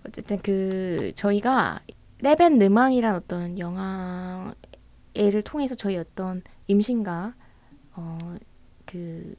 [0.06, 1.80] 어쨌든 그 저희가
[2.18, 4.54] 레벤 느망이란 어떤 영화를
[5.44, 7.34] 통해서 저희 어떤 임신과
[7.94, 8.18] 어
[8.92, 9.34] 그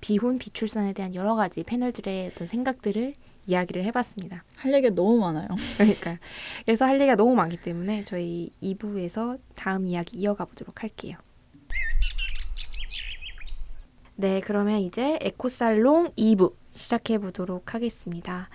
[0.00, 3.14] 비혼 비출산에 대한 여러 가지 패널들의 어떤 생각들을
[3.46, 4.44] 이야기를 해봤습니다.
[4.56, 5.48] 할 얘기가 너무 많아요.
[5.76, 6.18] 그러니까
[6.64, 11.18] 그래서 할 얘기가 너무 많기 때문에 저희 2부에서 다음 이야기 이어가 보도록 할게요.
[14.16, 18.48] 네, 그러면 이제 에코살롱 2부 시작해 보도록 하겠습니다.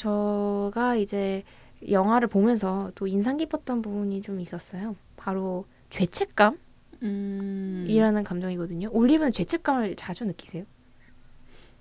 [0.00, 1.42] 저가 이제
[1.90, 4.96] 영화를 보면서 또 인상 깊었던 부분이 좀 있었어요.
[5.18, 6.56] 바로 죄책감이라는
[7.02, 8.88] 음, 감정이거든요.
[8.92, 10.64] 올리브는 죄책감을 자주 느끼세요?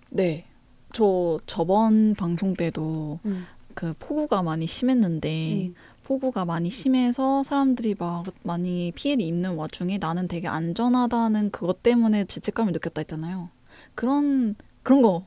[0.09, 0.45] 네.
[0.91, 3.45] 저 저번 방송 때도 음.
[3.73, 5.75] 그 폭우가 많이 심했는데 음.
[6.03, 12.73] 폭우가 많이 심해서 사람들이 막 많이 피해를 입는 와중에 나는 되게 안전하다는 그것 때문에 죄책감을
[12.73, 13.49] 느꼈다 했잖아요.
[13.95, 15.25] 그런 그런 거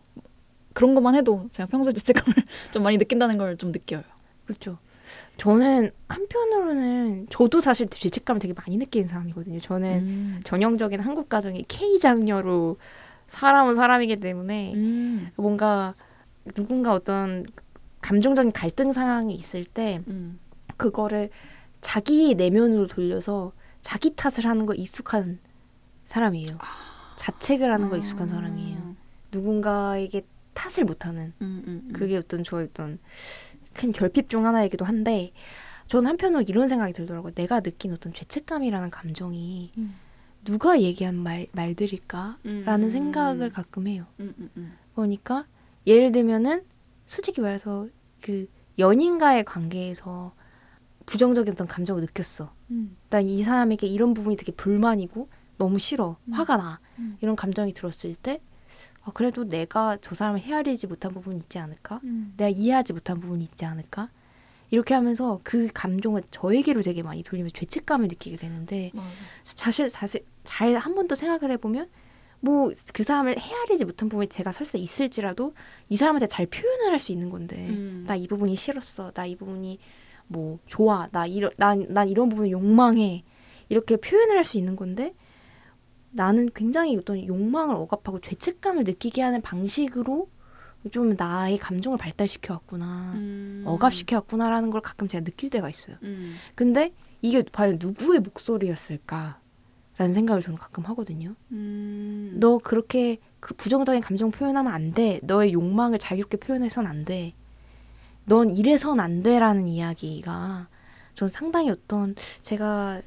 [0.75, 2.35] 그런 것만 해도 제가 평소에 죄책감을
[2.73, 4.03] 좀 많이 느낀다는 걸 좀 느껴요.
[4.47, 4.79] 그렇죠.
[5.37, 9.61] 저는 한편으로는 저도 사실 죄책감을 되게 많이 느끼는 사람이거든요.
[9.61, 10.41] 저는 음.
[10.45, 12.77] 전형적인 한국 가정이 K 장녀로
[13.29, 15.31] 사람은 사람이기 때문에 음.
[15.37, 15.95] 뭔가
[16.55, 17.47] 누군가 어떤
[18.03, 20.39] 감정적인 갈등 상황이 있을 때 음.
[20.77, 21.31] 그거를
[21.81, 25.39] 자기 내면으로 돌려서 자기 탓을 하는 거 익숙한
[26.07, 26.59] 사람이에요.
[27.17, 28.95] 자책을 하는 거 익숙한 사람이에요.
[29.33, 30.23] 누군가에게
[30.55, 31.93] 탓을 못하는 음, 음, 음.
[31.93, 32.99] 그게 어떤 저의 어떤
[33.73, 35.33] 큰 결핍 중 하나이기도 한데
[35.89, 37.33] 저는 한편으로 이런 생각이 들더라고요.
[37.35, 39.95] 내가 느낀 어떤 죄책감이라는 감정이 음.
[40.45, 42.91] 누가 얘기한 말 말들일까라는 음.
[42.91, 44.07] 생각을 가끔 해요.
[44.21, 44.77] 음.
[44.95, 45.47] 그러니까
[45.87, 46.65] 예를 들면은
[47.07, 47.89] 솔직히 말해서
[48.23, 50.33] 그 연인과의 관계에서
[51.07, 52.53] 부정적인 어떤 감정을 느꼈어.
[52.71, 52.97] 음.
[53.11, 56.17] 난이 사람에게 이런 부분이 되게 불만이고 너무 싫어.
[56.25, 56.33] 음.
[56.33, 56.81] 화가 나.
[56.99, 57.17] 음.
[57.21, 58.41] 이런 감정이 들었을 때
[59.05, 62.01] 아, 그래도 내가 저 사람을 헤아리지 못한 부분이 있지 않을까?
[62.05, 62.35] 음.
[62.37, 64.11] 내가 이해하지 못한 부분이 있지 않을까?
[64.71, 69.09] 이렇게 하면서 그 감정을 저에게로 되게 많이 돌리면서 죄책감을 느끼게 되는데 맞아.
[69.45, 71.89] 사실 사실 잘 한 번 더 생각을 해보면
[72.41, 75.53] 뭐 그 사람을 헤아리지 못한 부분이 제가 설사 있을지라도
[75.91, 78.05] 이 사람한테 잘 표현을 할 수 있는 건데 음.
[78.07, 79.79] 나이 부분이 싫었어 나 이 부분이
[80.29, 83.25] 뭐 좋아 나 이런 난, 난 이런 부분 욕망해
[83.69, 85.13] 이렇게 표현을 할 수 있는 건데
[86.13, 90.29] 나는 굉장히 어떤 욕망을 억압하고 죄책감을 느끼게 하는 방식으로
[90.91, 93.63] 좀 나의 감정을 발달시켜 왔구나 음.
[93.67, 95.97] 억압시켜 왔구나라는 걸 가끔 제가 느낄 때가 있어요.
[96.03, 96.35] 음.
[96.55, 99.41] 근데 이게 과연 누구의 목소리였을까?
[99.99, 101.35] 라는 생각을 저는 가끔 하거든요.
[101.53, 102.37] 음.
[102.41, 105.21] 너 그렇게 그 부정적인 감정 표현하면 안 돼.
[105.23, 107.35] 너의 욕망을 자유롭게 표현해선 안 돼.
[108.25, 110.69] 넌 이래선 안 돼라는 이야기가
[111.15, 113.03] 전 상당히 어떤 제가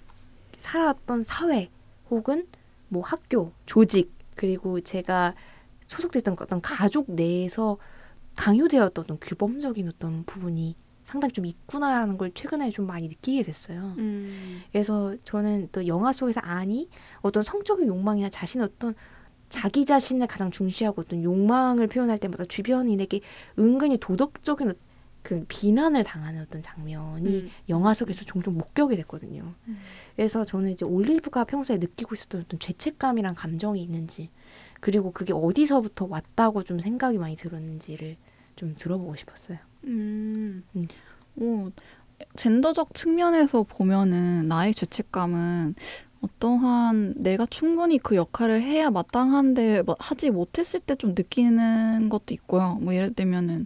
[0.58, 1.70] 살아왔던 사회
[2.10, 2.48] 혹은
[2.88, 5.34] 뭐 학교, 조직 그리고 제가
[5.88, 7.78] 소속됐던 어떤 가족 내에서
[8.36, 13.94] 강요되었던 어떤 규범적인 어떤 부분이 상당히 좀 있구나라는 걸 최근에 좀 많이 느끼게 됐어요.
[13.98, 14.62] 음.
[14.72, 16.90] 그래서 저는 또 영화 속에서 아니
[17.22, 18.96] 어떤 성적인 욕망이나 자신의 어떤
[19.48, 23.22] 자기 자신을 가장 중시하고 어떤 욕망을 표현할 때마다 주변인에게
[23.60, 24.74] 은근히 도덕적인
[25.26, 27.50] 그 비난을 당하는 어떤 장면이 음.
[27.70, 29.56] 영화 속에서 종종 목격이 됐거든요.
[29.68, 29.80] 음.
[30.16, 34.30] 그래서 저는 이제 올리브가 평소에 느끼고 있었던 어떤 죄책감이란 감정이 있는지
[34.80, 38.18] 그리고 그게 어디서부터 왔다고 좀 생각이 많이 들었는지를
[38.56, 39.58] 좀 들어보고 싶었어요.
[39.86, 40.64] 음.
[40.76, 40.88] 음.
[41.38, 41.72] 오,
[42.36, 45.74] 젠더적 측면에서 보면은 나의 죄책감은
[46.22, 52.78] 어떠한 내가 충분히 그 역할을 해야 마땅한데 뭐 하지 못했을 때 좀 느끼는 것도 있고요.
[52.80, 53.66] 뭐 예를 들면은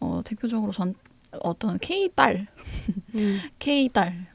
[0.00, 0.94] 어, 대표적으로 전
[1.40, 2.46] 어떤 K 딸.
[3.58, 4.26] K 딸.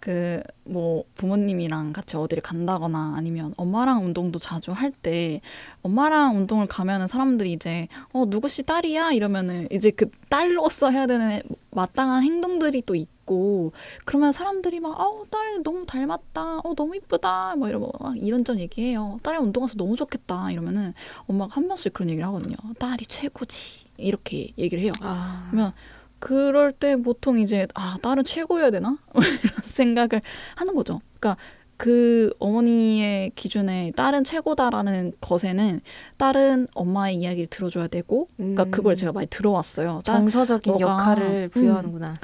[0.00, 5.40] 그 뭐 부모님이랑 같이 어디를 간다거나 아니면 엄마랑 운동도 자주 할 때
[5.82, 9.12] 엄마랑 운동을 가면은 사람들이 이제 어 누구 씨 딸이야?
[9.12, 13.72] 이러면은 이제 그 딸로서 해야 되는 마땅한 행동들이 또 있고
[14.06, 16.60] 그러면 사람들이 막 아우 딸 너무 닮았다.
[16.64, 17.56] 어 너무 이쁘다.
[17.56, 19.18] 뭐 이러고 막 이런저런 얘기해요.
[19.22, 20.50] 딸이 운동 가서 너무 좋겠다.
[20.52, 20.94] 이러면은
[21.26, 22.56] 엄마가 한 번씩 그런 얘기를 하거든요.
[22.78, 25.72] 딸이 최고지 이렇게 얘기를 해요 아, 그러면
[26.18, 30.22] 그럴 때 보통 이제 아 딸은 최고여야 되나 이런 생각을
[30.56, 31.00] 하는 거죠.
[31.20, 31.40] 그러니까
[31.76, 35.80] 그 어머니의 기준에 딸은 최고다라는 것에는
[36.16, 40.00] 딸은 엄마의 이야기를 들어줘야 되고, 그러니까 음, 그걸 제가 많이 들어왔어요.
[40.04, 42.14] 딸, 정서적인 너가- 역할을 부여하는구나.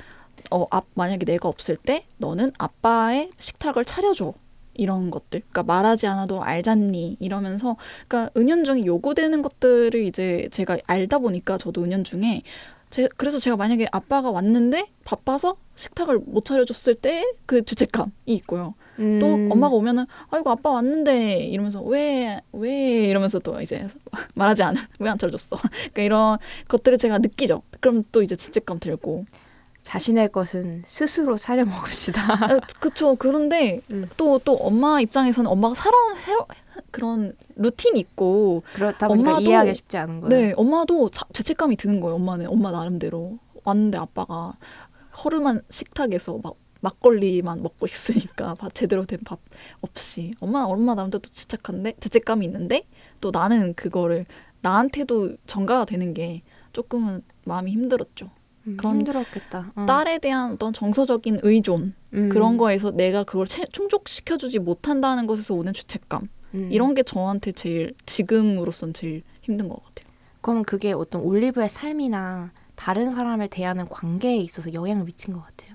[0.53, 4.33] 어, 아, 만약에 내가 없을 때 너는 아빠의 식탁을 차려줘.
[4.81, 7.77] 이런 것들, 그러니까 말하지 않아도 알잖니 이러면서,
[8.09, 12.43] 그러니까 은연중에 요구되는 것들을 이제 제가 알다 보니까 저도 은연중에
[12.91, 18.75] 제, 그래서 제가 만약에 아빠가 왔는데 바빠서 식탁을 못 차려줬을 때 그 죄책감이 있고요.
[18.97, 19.03] 또
[19.35, 23.87] 음, 엄마가 오면은 아이고 아빠 왔는데 이러면서 왜왜 이러면서 또 이제
[24.35, 25.57] 말하지 않은 왜 안 차려줬어.
[25.93, 26.39] 그러니까 이런
[26.69, 27.63] 것들을 제가 느끼죠.
[27.81, 29.25] 그럼 또 이제 죄책감 들고.
[29.83, 32.23] 자신의 것은 스스로 차려 먹읍시다.
[32.33, 33.17] 아, 그쵸.
[33.19, 34.05] 그런데 음.
[34.17, 36.37] 또, 또 엄마 입장에서는 엄마가 살아온 새-
[36.91, 40.29] 그런 루틴이 있고, 그렇다 보니까 엄마도- 이해하기 쉽지 않은 거예요.
[40.29, 42.17] 네, 엄마도 자- 죄책감이 드는 거예요.
[42.17, 42.47] 엄마는.
[42.47, 43.39] 엄마 나름대로.
[43.65, 44.55] 왔는데 아빠가
[45.25, 49.39] 허름한 식탁에서 막 막걸리만 먹고 있으니까 밥 제대로 된 밥
[49.83, 52.87] 없이 엄마 엄마 나름대로 또 죄책한데 죄책감이 있는데
[53.21, 54.25] 또 나는 그거를
[54.63, 56.41] 나한테도 전가가 되는 게
[56.73, 58.31] 조금은 마음이 힘들었죠.
[58.67, 59.73] 음, 그런 힘들었겠다.
[59.75, 59.87] 어.
[59.87, 65.73] 딸에 대한 어떤 정서적인 의존 음, 그런 거에서 내가 그걸 채- 충족시켜주지 못한다는 것에서 오는
[65.73, 66.69] 죄책감 음.
[66.73, 70.11] 이런 게 저한테 제일 지금으로선 제일 힘든 것 같아요.
[70.41, 75.75] 그럼 그게 어떤 올리브의 삶이나 다른 사람을 대하는 관계에 있어서 영향을 미친 것 같아요.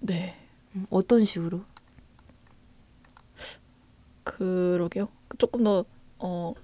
[0.00, 0.34] 네,
[0.74, 1.60] 음, 어떤 식으로?
[4.24, 5.08] 그러게요.
[5.38, 5.84] 조금 더
[6.24, 6.54] 어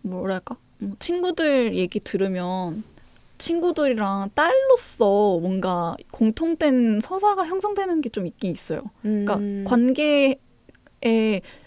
[0.00, 2.82] 뭐랄까 음, 친구들 얘기 들으면
[3.38, 8.82] 친구들이랑 딸로서 뭔가 공통된 서사가 형성되는 게 좀 있긴 있어요.
[9.02, 10.38] 그러니까 음, 관계의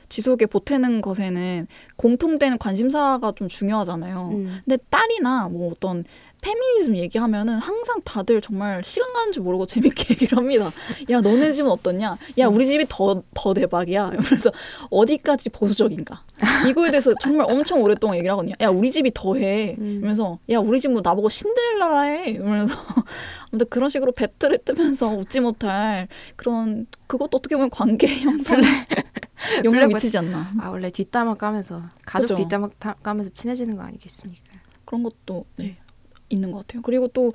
[0.10, 4.30] 지속에 보태는 것에는 공통된 관심사가 좀 중요하잖아요.
[4.32, 6.06] 음, 근데 딸이나 뭐 어떤
[6.42, 10.72] 페미니즘 얘기하면은 항상 다들 정말 시간 가는 줄 모르고 재밌게 얘기를 합니다.
[11.10, 12.18] 야, 너네 집은 어떻냐?
[12.38, 14.12] 야, 우리 집이 더, 더 대박이야.
[14.14, 14.52] 이러면서
[14.90, 16.24] 어디까지 보수적인가?
[16.70, 18.54] 이거에 대해서 정말 엄청 오랫동안 얘기를 하거든요.
[18.62, 19.76] 야, 우리 집이 더 해.
[19.80, 19.98] 음.
[20.00, 22.30] 이러면서 야, 우리 집 뭐 나보고 신데렐라라 해.
[22.30, 22.76] 이러면서
[23.52, 28.64] 아무튼 그런 식으로 배틀을 뜨면서 웃지 못할 그런 그것도 어떻게 보면 관계 영향을
[29.64, 30.52] 블랙버스- 미치지 않나.
[30.60, 32.36] 아 원래 뒷담화 까면서 가족 그죠.
[32.36, 34.44] 뒷담화 타- 까면서 친해지는 거 아니겠습니까?
[34.86, 35.78] 그런 것도 네,
[36.30, 36.82] 있는 것 같아요.
[36.82, 37.34] 그리고 또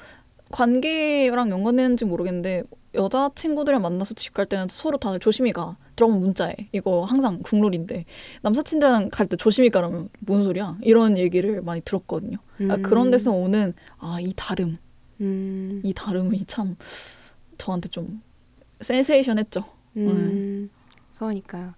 [0.50, 2.62] 관계랑 연관되는지 모르겠는데
[2.94, 5.76] 여자 친구들이랑 만나서 집 갈 때는 서로 다들 조심히 가.
[5.96, 6.54] 들어가면 문자해.
[6.72, 8.04] 이거 항상 국룰인데
[8.42, 10.78] 남사친들이랑 갈 때 조심히 가라면 뭔 소리야?
[10.82, 12.36] 이런 얘기를 많이 들었거든요.
[12.68, 14.78] 아, 음, 그런 데서 오는 아 이 다름,
[15.20, 16.76] 음, 이 다름이 참
[17.58, 18.22] 저한테 좀
[18.80, 19.64] 센세이션했죠.
[19.96, 20.70] 음,
[21.16, 21.74] 그러니까요.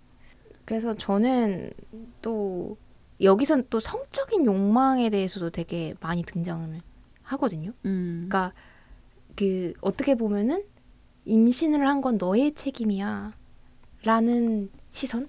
[0.65, 1.71] 그래서 저는
[2.23, 2.77] 또
[3.21, 6.69] 여기선 또 성적인 욕망에 대해서도 되게 많이 등장을
[7.25, 7.73] 하거든요.
[7.85, 8.27] 음.
[8.29, 8.53] 그러니까
[9.37, 10.65] 그 어떻게 보면은
[11.25, 13.33] 임신을 한 건 너의 책임이야.
[14.05, 15.29] 라는 시선?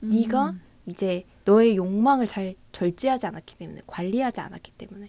[0.00, 0.54] 네가
[0.86, 5.08] 이제 너의 욕망을 잘 절제하지 않았기 때문에 관리하지 않았기 때문에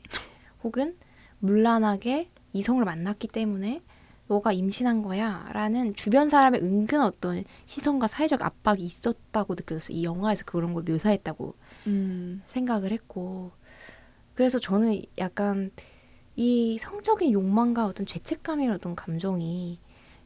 [0.63, 0.95] 혹은
[1.39, 3.81] 물란하게 이성을 만났기 때문에
[4.27, 9.97] 너가 임신한 거야 라는 주변 사람의 은근 어떤 시선과 사회적 압박이 있었다고 느껴졌어요.
[9.97, 11.55] 이 영화에서 그런 걸 묘사했다고
[11.87, 12.41] 음.
[12.45, 13.51] 생각을 했고
[14.35, 15.71] 그래서 저는 약간
[16.35, 19.79] 이 성적인 욕망과 어떤 죄책감이라는 어떤 감정이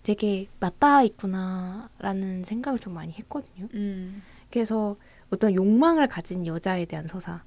[0.03, 3.67] 되게 맞닿아 있구나라는 생각을 좀 많이 했거든요.
[3.73, 4.21] 음.
[4.51, 4.97] 그래서
[5.31, 7.43] 어떤 욕망을 가진 여자에 대한 서사,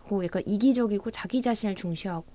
[0.00, 2.26] 그리고 약간 이기적이고 자기 자신을 중시하고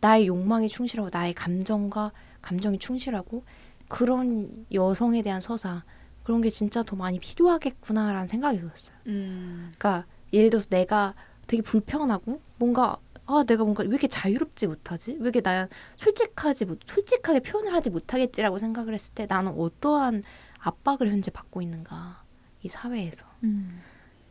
[0.00, 3.44] 나의 욕망에 충실하고 나의 감정과 감정이 충실하고
[3.88, 5.84] 그런 여성에 대한 서사
[6.24, 8.96] 그런 게 진짜 더 많이 필요하겠구나라는 생각이 들었어요.
[9.06, 9.70] 음.
[9.78, 11.14] 그러니까 예를 들어서 내가
[11.46, 15.12] 되게 불편하고 뭔가 아 내가 뭔가 왜 이렇게 자유롭지 못하지?
[15.12, 20.22] 왜 이렇게 나 솔직하지 못 솔직하게 표현을 하지 못하겠지라고 생각을 했을 때 나는 어떠한
[20.58, 22.22] 압박을 현재 받고 있는가
[22.62, 23.80] 이 사회에서 음.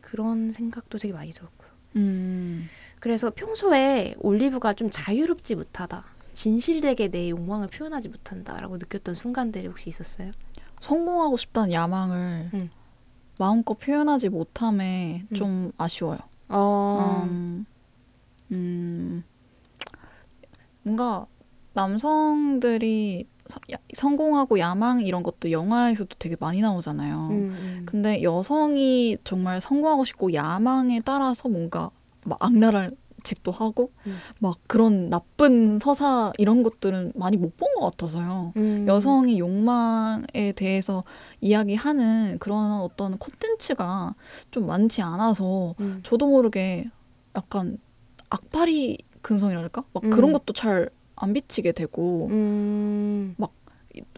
[0.00, 1.68] 그런 생각도 되게 많이 들었고요.
[1.96, 2.68] 음.
[3.00, 6.04] 그래서 평소에 올리브가 좀 자유롭지 못하다.
[6.32, 10.30] 진실되게 내 욕망을 표현하지 못한다라고 느꼈던 순간들이 혹시 있었어요?
[10.80, 12.70] 성공하고 싶다는 야망을 음.
[13.38, 15.34] 마음껏 표현하지 못함에 음.
[15.34, 16.18] 좀 아쉬워요.
[16.48, 17.26] 어,
[18.54, 19.24] 음, 음,
[20.82, 21.26] 뭔가
[21.74, 27.28] 남성들이 서- 야- 성공하고 야망 이런 것도 영화에서도 되게 많이 나오잖아요.
[27.30, 27.82] 음, 음.
[27.86, 31.90] 근데 여성이 정말 성공하고 싶고 야망에 따라서 뭔가
[32.24, 34.16] 막 악랄한 짓도 하고 음.
[34.38, 38.52] 막 그런 나쁜 서사 이런 것들은 많이 못 본 것 같아서요.
[38.56, 38.84] 음.
[38.86, 41.04] 여성이 욕망에 대해서
[41.40, 44.14] 이야기하는 그런 어떤 콘텐츠가
[44.50, 46.00] 좀 많지 않아서 음.
[46.02, 46.90] 저도 모르게
[47.34, 47.78] 약간
[48.30, 49.84] 악바리 근성이랄까?
[49.92, 50.10] 막 음.
[50.10, 53.34] 그런 것도 잘 안 비치게 되고 음.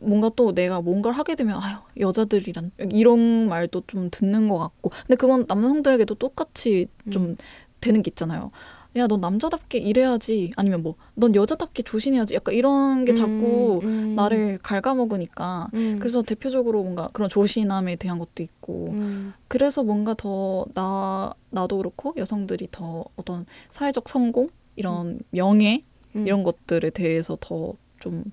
[0.00, 5.16] 뭔가 또 내가 뭔가를 하게 되면 아유 여자들이란 이런 말도 좀 듣는 것 같고 근데
[5.16, 7.36] 그건 남성들에게도 똑같이 좀 음.
[7.80, 8.50] 되는 게 있잖아요.
[8.96, 10.52] 야, 넌 남자답게 일해야지.
[10.56, 12.34] 아니면 뭐, 넌 여자답게 조신해야지.
[12.34, 14.14] 약간 이런 게 자꾸 음.
[14.16, 15.68] 나를 갉아먹으니까.
[15.74, 15.98] 음.
[15.98, 18.88] 그래서 대표적으로 뭔가 그런 조신함에 대한 것도 있고.
[18.92, 19.32] 음.
[19.48, 24.48] 그래서 뭔가 더 나, 나도 그렇고 여성들이 더 어떤 사회적 성공?
[24.76, 25.82] 이런 명예?
[26.16, 26.26] 음.
[26.26, 28.24] 이런 것들에 대해서 더 좀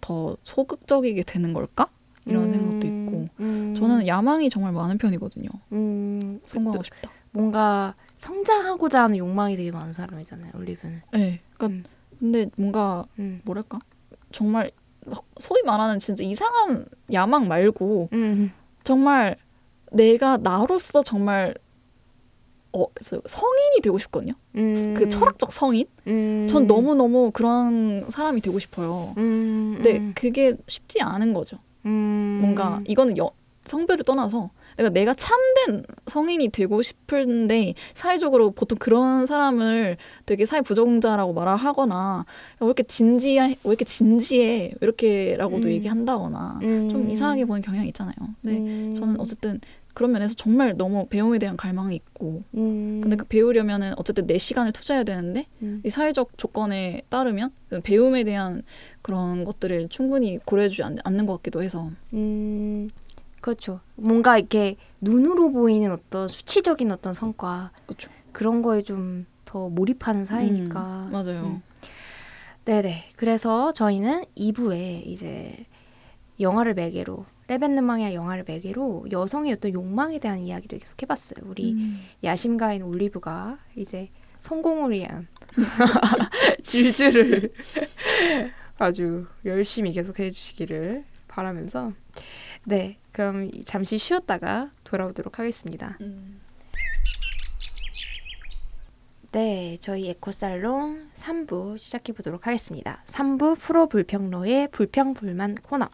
[0.00, 1.88] 더 소극적이게 되는 걸까?
[2.26, 3.28] 이런 생각도 있고.
[3.40, 3.74] 음.
[3.76, 5.48] 저는 야망이 정말 많은 편이거든요.
[5.72, 6.40] 음.
[6.46, 7.10] 성공하고 싶다.
[7.32, 10.52] 뭔가 성장하고자 하는 욕망이 되게 많은 사람이잖아요.
[10.54, 11.02] 올리브는.
[11.12, 11.40] 네.
[11.54, 11.84] 그러니까 음.
[12.18, 13.40] 근데 뭔가 음.
[13.44, 13.78] 뭐랄까?
[14.32, 14.70] 정말
[15.04, 18.52] 막 소위 말하는 진짜 이상한 야망 말고 음.
[18.84, 19.36] 정말
[19.92, 21.54] 내가 나로서 정말
[22.72, 24.32] 어 성인이 되고 싶거든요.
[24.56, 24.94] 음.
[24.94, 25.86] 그 철학적 성인?
[26.06, 26.46] 음.
[26.48, 29.14] 전 너무 너무 그런 사람이 되고 싶어요.
[29.16, 29.74] 음.
[29.76, 30.12] 근데 음.
[30.14, 31.58] 그게 쉽지 않은 거죠.
[31.86, 32.38] 음.
[32.40, 33.30] 뭔가 이거는 여,
[33.64, 41.32] 성별을 떠나서 내가 내가 참된 성인이 되고 싶은데 사회적으로 보통 그런 사람을 되게 사회 부정자라고
[41.32, 42.26] 말하거나
[42.60, 45.72] 왜 이렇게 진지해 왜 이렇게 진지해 왜 이렇게라고도 음.
[45.72, 46.88] 얘기한다거나 음.
[46.88, 48.14] 좀 이상하게 보는 경향이 있잖아요.
[48.42, 48.94] 근데 음.
[48.94, 49.60] 저는 어쨌든
[49.96, 53.00] 그런 면에서 정말 너무 배움에 대한 갈망이 있고 음.
[53.02, 55.80] 근데 그 배우려면은 어쨌든 내 시간을 투자해야 되는데 음.
[55.86, 58.62] 이 사회적 조건에 따르면 그 배움에 대한
[59.00, 62.90] 그런 것들을 충분히 고려해주지 않, 않는 것 같기도 해서 음,
[63.46, 63.80] 그렇죠.
[63.94, 68.10] 뭔가 이렇게 눈으로 보이는 어떤 수치적인 어떤 성과 그렇죠.
[68.32, 71.06] 그런 거에 좀 더 몰입하는 사이니까.
[71.06, 71.40] 음, 맞아요.
[71.46, 71.62] 음.
[72.66, 73.10] 네네.
[73.16, 75.64] 그래서 저희는 2부에 이제
[76.40, 81.48] 영화를 매개로 레벤느망의 영화를 매개로 여성의 어떤 욕망에 대한 이야기를 계속 해봤어요.
[81.48, 82.02] 우리 음.
[82.22, 85.28] 야심가인 올리브가 이제 성공을 위한
[86.62, 87.52] 질주를
[88.78, 91.92] 아주 열심히 계속 해주시기를 바라면서
[92.68, 95.96] 네 그럼 잠시 쉬었다가 돌아오도록 하겠습니다.
[96.00, 96.40] 음.
[99.30, 103.04] 네 저희 에코살롱 3부 시작해 보도록 하겠습니다.
[103.06, 105.88] 3부 프로 불편러의 불평불만 코너.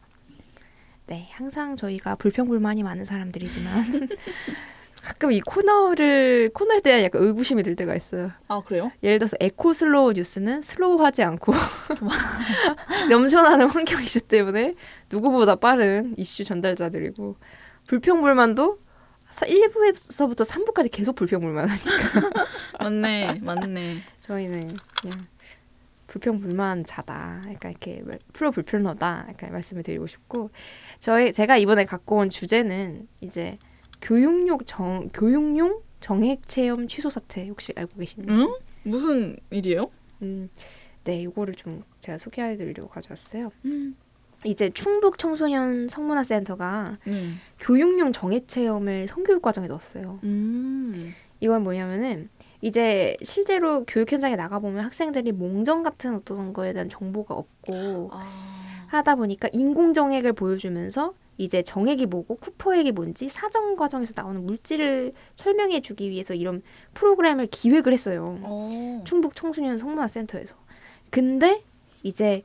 [1.08, 4.08] 네 항상 저희가 불평불만이 많은 사람들이지만
[5.03, 8.31] 가끔 이 코너를 코너에 대한 약간 의구심이 들 때가 있어요.
[8.49, 8.93] 아 그래요?
[9.03, 11.53] 예를 들어서 에코 slow 뉴스는 slow하지 않고
[13.11, 14.75] 넘쳐나는 환경 이슈 때문에
[15.11, 17.37] 누구보다 빠른 이슈 전달자들이고
[17.88, 18.79] 불평불만도
[19.31, 22.47] 1부에서부터 3부까지 계속 불평불만 하니까
[22.79, 24.03] 맞네, 맞네.
[24.21, 25.27] 저희는 그냥
[26.07, 27.43] 불평불만자다.
[27.53, 29.25] 약간 이렇게 말- 프로 불편러다.
[29.31, 30.51] 약간 말씀을 드리고 싶고
[30.99, 33.59] 저희 제가 이번에 갖고 온 주제는 이제
[34.03, 38.42] 교육용 정 교육용 정액 체험 취소 사태 혹시 알고 계시는지?
[38.42, 38.55] 응?
[38.83, 39.90] 무슨 일이에요?
[40.23, 40.50] 음,
[41.05, 43.53] 네, 이거를 좀 제가 소개해드리려고 가져왔어요.
[43.65, 43.96] 음.
[44.44, 47.38] 이제 충북 청소년 성문화 센터가 음.
[47.61, 50.19] 교육용 정액 체험을 성교육 과정에 넣었어요.
[50.25, 51.15] 음.
[51.38, 52.29] 이건 뭐냐면은
[52.61, 58.87] 이제 실제로 교육 현장에 나가 보면 학생들이 몽정 같은 어떤 거에 대한 정보가 없고 아.
[58.88, 65.80] 하다 보니까 인공 정액을 보여주면서 이제 정액이 뭐고 쿠퍼액이 뭔지 사정 과정에서 나오는 물질을 설명해
[65.80, 66.62] 주기 위해서 이런
[66.94, 68.38] 프로그램을 기획을 했어요.
[68.42, 69.02] 어.
[69.04, 70.54] 충북 청소년 성문화 센터에서.
[71.10, 71.62] 근데
[72.02, 72.42] 이제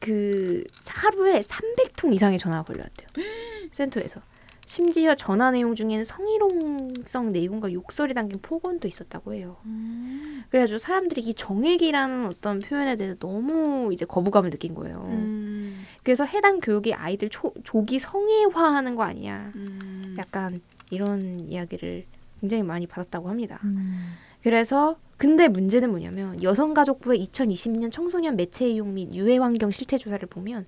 [0.00, 3.08] 그 하루에 300통 이상의 전화가 걸려왔대요.
[3.72, 4.20] 센터에서.
[4.66, 9.56] 심지어 전화 내용 중에는 성희롱성 내용과 욕설이 담긴 폭언도 있었다고 해요.
[9.64, 10.44] 음.
[10.50, 15.06] 그래가지고 사람들이 이 정액이라는 어떤 표현에 대해서 너무 이제 거부감을 느낀 거예요.
[15.10, 15.84] 음.
[16.02, 19.52] 그래서 해당 교육이 아이들 초, 조기 성애화하는 거 아니냐.
[19.56, 20.14] 음.
[20.18, 20.60] 약간
[20.90, 22.06] 이런 이야기를
[22.40, 23.60] 굉장히 많이 받았다고 합니다.
[23.64, 24.14] 음.
[24.42, 30.66] 그래서 근데 문제는 뭐냐면 여성가족부의 2020년 청소년 매체 이용 및 유해 환경 실태 조사를 보면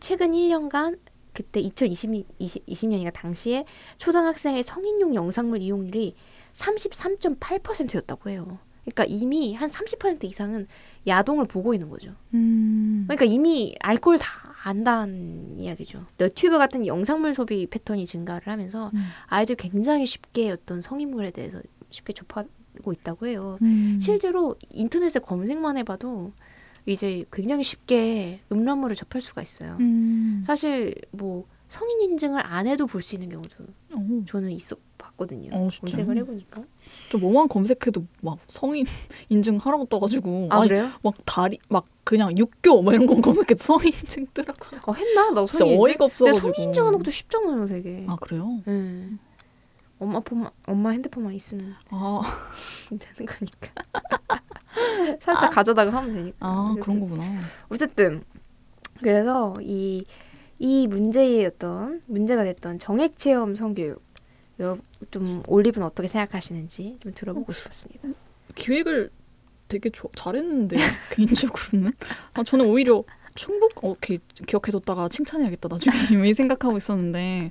[0.00, 0.98] 최근 1년간
[1.32, 3.64] 그때 2020, 20년이니까 당시에
[3.98, 6.14] 초등학생의 성인용 영상물 이용률이
[6.54, 8.58] 33.8%였다고 해요.
[8.84, 10.66] 그러니까 이미 한 30% 이상은
[11.06, 12.14] 야동을 보고 있는 거죠.
[12.34, 13.04] 음.
[13.06, 14.26] 그러니까 이미 알코올 다
[14.64, 16.06] 안다는 이야기죠.
[16.18, 19.04] 너튜브 같은 영상물 소비 패턴이 증가를 하면서 음.
[19.26, 21.60] 아이들 굉장히 쉽게 어떤 성인물에 대해서
[21.90, 23.58] 쉽게 접하고 있다고 해요.
[23.62, 23.98] 음.
[24.00, 26.32] 실제로 인터넷에 검색만 해봐도
[26.86, 29.76] 이제 굉장히 쉽게 음란물을 접할 수가 있어요.
[29.80, 30.42] 음.
[30.44, 33.64] 사실 뭐 성인 인증을 안 해도 볼 수 있는 경우도
[33.94, 35.50] 어, 저는 있어 봤거든요.
[35.54, 35.68] 어?
[35.80, 36.62] 검색을 해보니까.
[37.10, 38.84] 저 뭐만 검색해도 막 성인
[39.30, 40.90] 인증 하라고 떠가지고 아 아니, 그래요?
[41.02, 44.80] 막 다리 막 그냥 육교 뭐 이런 거 검색해도 성인 인증 뜨라고요.
[44.84, 45.30] 어, 했나?
[45.30, 45.82] 나 성인 인증.
[45.84, 46.52] 어이가 근데 없어가지고.
[46.54, 48.04] 성인 인증하는 것도 쉽잖아요, 되게.
[48.08, 48.60] 아 그래요?
[48.68, 49.08] 예.
[49.98, 52.20] 엄마 폰만 엄마 핸드폰만 있으면 아,
[52.90, 53.70] 되는 거니까.
[55.20, 56.36] 살짝 가져다가 하면 되니까.
[56.40, 56.82] 아 어쨌든.
[56.82, 57.22] 그런 거구나.
[57.68, 58.24] 어쨌든
[59.00, 60.04] 그래서 이,
[60.58, 64.02] 이 문제의 어떤 문제가 됐던 정액 체험 성교육
[64.60, 68.08] 여러분 좀 올리브는 어떻게 생각하시는지 좀 들어보고 싶었습니다.
[68.54, 69.10] 기획을
[69.68, 70.76] 되게 조, 잘했는데
[71.10, 71.92] 개인적으로는
[72.34, 73.04] 아 저는 오히려
[73.34, 77.50] 충북 어 기, 기억해뒀다가 칭찬해야겠다 나중에 이미 생각하고 있었는데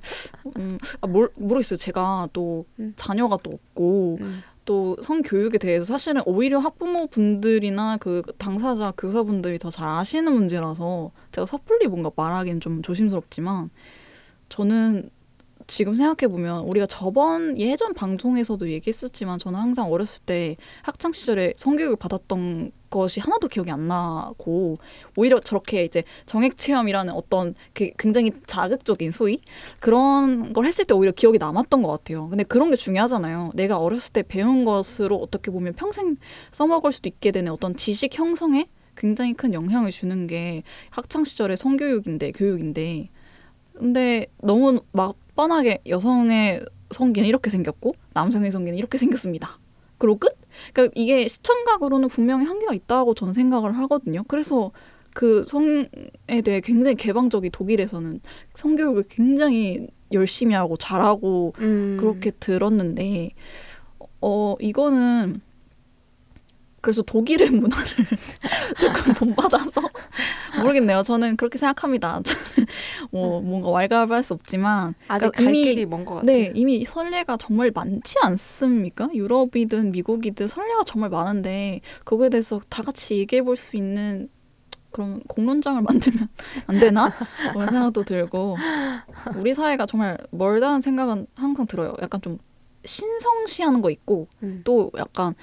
[0.56, 2.94] 음, 아, 뭘, 모르겠어요 제가 또 음.
[2.96, 4.42] 자녀가 또 없고 음.
[4.64, 11.46] 또 성교육에 대해서 사실은 오히려 학부모 분들이나 그 당사자 교사분들이 더 잘 아시는 문제라서 제가
[11.46, 13.70] 섣불리 뭔가 말하기는 좀 조심스럽지만
[14.48, 15.10] 저는
[15.66, 21.96] 지금 생각해 보면 우리가 저번 예전 방송에서도 얘기했었지만 저는 항상 어렸을 때 학창 시절에 성교육을
[21.96, 24.78] 받았던 것이 하나도 기억이 안 나고
[25.16, 29.40] 오히려 저렇게 이제 정액 체험이라는 어떤 그 굉장히 자극적인 소위
[29.80, 32.28] 그런 걸 했을 때 오히려 기억이 남았던 것 같아요.
[32.28, 33.52] 근데 그런 게 중요하잖아요.
[33.54, 36.16] 내가 어렸을 때 배운 것으로 어떻게 보면 평생
[36.52, 42.32] 써먹을 수도 있게 되는 어떤 지식 형성에 굉장히 큰 영향을 주는 게 학창 시절의 성교육인데
[42.32, 43.08] 교육인데
[43.72, 49.58] 근데 너무 막 뻔하게 여성의 성기는 이렇게 생겼고 남성의 성기는 이렇게 생겼습니다.
[49.98, 50.36] 그리고 끝?
[50.72, 54.22] 그러니까 이게 시청각으로는 분명히 한계가 있다고 저는 생각을 하거든요.
[54.28, 54.72] 그래서
[55.14, 58.20] 그 성에 대해 굉장히 개방적인 독일에서는
[58.54, 61.96] 성교육을 굉장히 열심히 하고 잘하고 음.
[61.98, 63.30] 그렇게 들었는데
[64.20, 65.40] 어 이거는
[66.82, 67.86] 그래서 독일의 문화를
[68.76, 69.80] 조금 본받아서
[70.60, 71.02] 모르겠네요.
[71.04, 72.20] 저는 그렇게 생각합니다.
[73.12, 76.26] 뭐 뭔가 왈가왈부할 수 없지만 아직 그러니까 갈 이미- 길이 먼 것 같아요.
[76.26, 79.08] 네 이미 선례가 정말 많지 않습니까?
[79.14, 84.28] 유럽이든 미국이든 선례가 정말 많은데 그거에 대해서 다 같이 얘기해 볼 수 있는
[84.90, 86.28] 그런 공론장을 만들면
[86.66, 87.12] 안 되나?
[87.52, 88.56] 그런 생각도 들고
[89.36, 91.94] 우리 사회가 정말 멀다는 생각은 항상 들어요.
[92.02, 92.38] 약간 좀
[92.84, 94.60] 신성시하는 거 있고 음.
[94.64, 95.34] 또 약간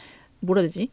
[0.41, 0.91] 뭐라 해야 되지?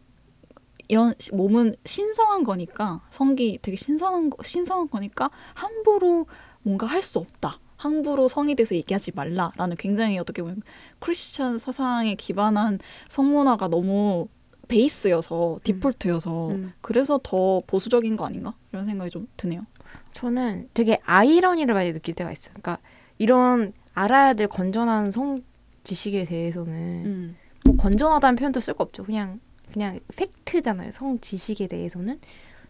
[0.91, 6.27] 연, 몸은 신성한 거니까 성기 되게 신성한 거, 신성한 거니까 함부로
[6.63, 7.61] 뭔가 할 수 없다.
[7.77, 10.63] 함부로 성에 대해서 얘기하지 말라라는 굉장히 어떻게 보면
[10.99, 12.79] 크리스천 사상에 기반한
[13.09, 14.29] 성문화가 너무
[14.69, 16.73] 베이스여서 디폴트여서 음.
[16.81, 19.67] 그래서 더 보수적인 거 아닌가 이런 생각이 좀 드네요.
[20.13, 22.55] 저는 되게 아이러니를 많이 느낄 때가 있어요.
[22.55, 22.79] 그러니까
[23.19, 25.43] 이런 알아야 될 건전한 성
[25.85, 26.73] 지식에 대해서는
[27.07, 27.37] 음.
[27.65, 29.05] 뭐 건전하다는 표현도 쓸 거 없죠.
[29.05, 29.41] 그냥
[29.77, 30.91] 그냥 팩트잖아요.
[30.91, 32.19] 성 지식에 대해서는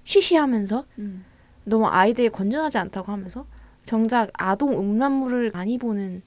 [0.03, 1.25] 쉬쉬하면서 음.
[1.63, 3.47] 너무 아이들이 건전하지 않다고 하면서
[3.85, 6.23] 정작 아동 음란물을 많이 보는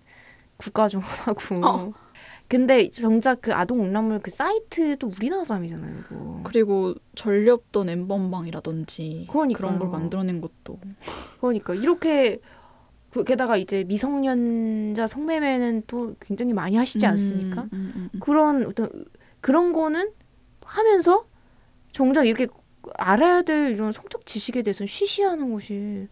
[0.55, 1.67] 국가 중 하나고.
[1.67, 1.93] 어.
[2.47, 5.99] 근데 정작 그 아동 음란물 그 사이트도 우리나라 사람이잖아요.
[5.99, 6.41] 이거.
[6.45, 9.57] 그리고 전렵던 엠번방이라든지 그러니까요.
[9.57, 10.79] 그런 걸 만들어낸 것도
[11.41, 12.39] 그러니까 이렇게
[13.09, 17.63] 그 게다가 이제 미성년자 성매매는 또 굉장히 많이 하시지 않습니까?
[17.63, 18.19] 음, 음, 음, 음.
[18.21, 18.89] 그런 어떤
[19.41, 20.11] 그런 거는
[20.69, 21.25] 하면서
[21.91, 22.47] 정작 이렇게
[22.95, 26.07] 알아야 될 이런 성적 지식에 대해서는 쉬쉬하는 것이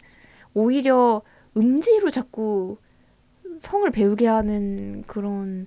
[0.52, 1.22] 오히려
[1.56, 2.76] 음지로 자꾸
[3.60, 5.66] 성을 배우게 하는 그런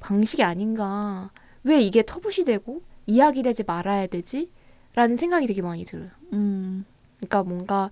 [0.00, 1.30] 방식이 아닌가.
[1.64, 4.50] 왜 이게 터부시 되고 이야기되지 말아야 되지?
[4.94, 6.10] 라는 생각이 되게 많이 들어요.
[6.32, 6.84] 음.
[7.18, 7.90] 그러니까 뭔가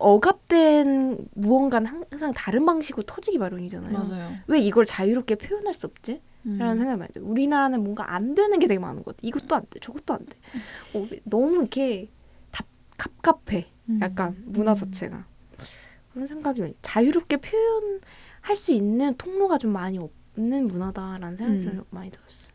[0.00, 3.92] 억압된 무언가는 항상 다른 방식으로 터지기 마련이잖아요.
[3.92, 4.32] 맞아요.
[4.46, 6.22] 왜 이걸 자유롭게 표현할 수 없지?
[6.46, 6.56] 음.
[6.58, 7.28] 라는 생각이 많이 들어요.
[7.28, 9.18] 우리나라는 뭔가 안 되는 게 되게 많은 것 같아.
[9.22, 10.38] 이것도 안 돼, 저것도 안 돼.
[10.94, 12.10] 어, 너무 이렇게
[12.50, 13.66] 답, 갑갑해.
[13.90, 14.00] 음.
[14.00, 15.26] 약간 문화 자체가.
[16.12, 17.38] 그런 생각이 많이 자유롭게
[18.40, 21.62] 할수 있는 통로가 좀 많이 없는 문화다라는 생각이 음.
[21.62, 22.50] 좀 많이 들었어요.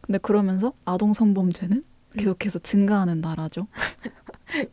[0.00, 1.82] 근데 그러면서 아동 성범죄는 음.
[2.16, 3.66] 계속해서 증가하는 나라죠.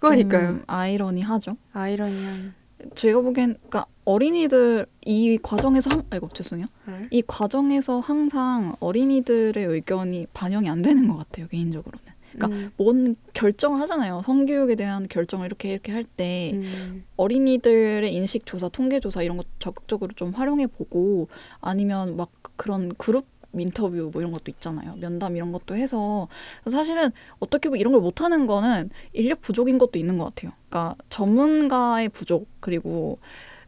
[0.57, 1.57] 좀 아이러니하죠.
[1.73, 2.53] 아이러니한.
[2.95, 6.67] 제가 보기엔 그러니까 어린이들 이 과정에서 한, 아이고 죄송해요.
[6.87, 7.07] 네.
[7.11, 12.11] 이 과정에서 항상 어린이들의 의견이 반영이 안 되는 것 같아요 개인적으로는.
[12.31, 14.21] 그러니까 음, 뭔 결정을 하잖아요.
[14.23, 20.13] 성교육에 대한 결정을 이렇게 이렇게 할때 음, 어린이들의 인식 조사, 통계 조사 이런 것 적극적으로
[20.13, 21.27] 좀 활용해 보고
[21.59, 24.95] 아니면 막 그런 그룹 인터뷰 뭐 이런 것도 있잖아요.
[24.95, 26.27] 면담 이런 것도 해서
[26.69, 30.53] 사실은 어떻게 보면 이런 걸 못하는 거는 인력 부족인 것도 있는 것 같아요.
[30.69, 33.19] 그러니까 전문가의 부족 그리고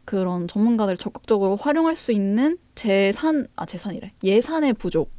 [0.04, 5.10] 그런 전문가들 적극적으로 활용할 수 있는 재산 아 재산이래 예산의 부족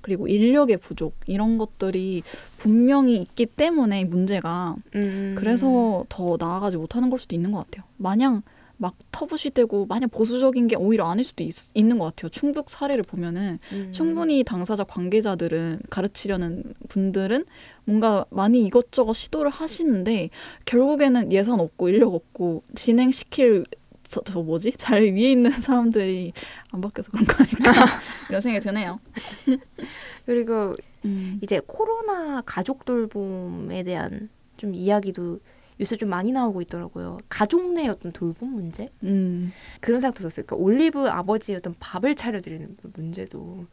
[0.00, 2.22] 그리고 인력의 부족 이런 것들이
[2.56, 5.34] 분명히 있기 때문에 문제가 음.
[5.36, 7.84] 그래서 더 나아가지 못하는 걸 수도 있는 것 같아요.
[7.96, 8.42] 마냥
[8.78, 12.30] 막 터부시되고 마냥 보수적인 게 오히려 아닐 수도 있, 는것 같아요.
[12.30, 13.92] 충북 사례를 보면은 음.
[13.92, 17.44] 충분히 당사자 관계자들은 가르치려는 분들은
[17.84, 20.30] 뭔가 많이 이것저것 시도를 하시는데
[20.64, 23.64] 결국에는 예산 없고 인력 없고 진행시킬
[24.04, 26.32] 저, 저 뭐지 잘 위에 있는 사람들이
[26.70, 27.72] 안 바뀌어서 그런 거 아닐까
[28.30, 29.00] 이런 생각이 드네요.
[30.24, 31.40] 그리고 음.
[31.42, 35.40] 이제 코로나 가족 돌봄에 대한 좀 이야기도
[35.80, 37.18] 요새 좀 많이 나오고 있더라고요.
[37.28, 39.52] 가족 내 어떤 돌봄 문제 음.
[39.80, 40.44] 그런 생각도 들었어요.
[40.46, 43.66] 그러니까 올리브 아버지의 어떤 밥을 차려드리는 그 문제도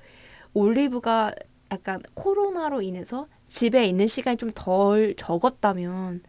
[0.54, 1.34] 올리브가
[1.72, 6.22] 약간 코로나로 인해서 집에 있는 시간이 좀 덜 적었다면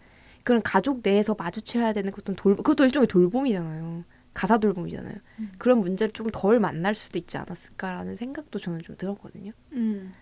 [0.45, 4.05] 그런 가족 내에서 마주쳐야 되는 그 어떤 돌 그것도 일종의 돌봄이잖아요.
[4.33, 5.15] 가사 돌봄이잖아요.
[5.41, 5.53] 음.
[5.59, 9.53] 그런 문제를 좀덜 만날 수도 있지 않았을까라는 생각도 저는 좀 들었거든요.
[9.73, 10.13] 음.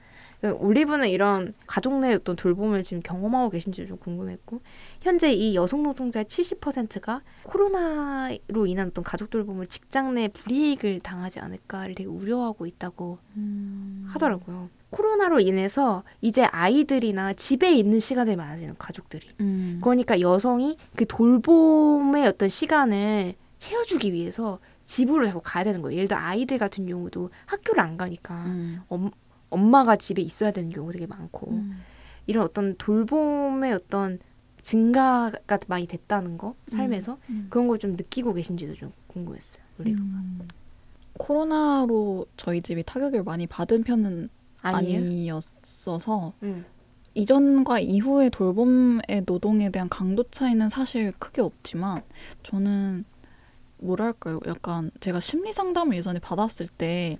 [0.44, 4.60] 그 올리브는 이런 가족 내 어떤 돌봄을 지금 경험하고 계신지 좀 궁금했고
[5.00, 11.94] 현재 이 여성 노동자의 70%가 코로나로 인한 어떤 가족 돌봄을 직장 내 불이익을 당하지 않을까를
[11.94, 14.04] 되게 우려하고 있다고 음.
[14.08, 14.68] 하더라고요.
[14.90, 19.26] 코로나로 인해서 이제 아이들이나 집에 있는 시간이 많아지는 가족들이.
[19.40, 19.80] 음.
[19.82, 25.96] 그러니까 여성이 그 돌봄의 어떤 시간을 채워주기 위해서 집으로 자꾸 가야 되는 거예요.
[25.96, 28.82] 예를 들어 아이들 같은 경우도 학교를 안 가니까 음.
[28.88, 29.10] 엄,
[29.54, 31.80] 엄마가 집에 있어야 되는 경우가 되게 많고 음.
[32.26, 34.18] 이런 어떤 돌봄의 어떤
[34.62, 37.46] 증가가 많이 됐다는 거 삶에서 음.
[37.50, 39.62] 그런 걸 좀 느끼고 계신지도 좀 궁금했어요.
[39.78, 40.48] 우리가 음.
[41.18, 44.28] 코로나로 저희 집이 타격을 많이 받은 편은
[44.62, 44.98] 아니에요?
[45.00, 46.64] 아니었어서 음.
[47.14, 52.02] 이전과 이후의 돌봄의 노동에 대한 강도 차이는 사실 크게 없지만
[52.42, 53.04] 저는
[53.78, 57.18] 뭐랄까요 약간 제가 심리 상담을 예전에 받았을 때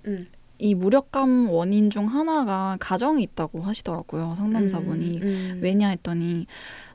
[0.57, 0.79] 이 음.
[0.79, 5.59] 무력감 원인 중 하나가 가정이 있다고 하시더라고요 상담사분이 음, 음.
[5.61, 6.45] 왜냐 했더니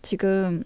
[0.02, 0.64] 지금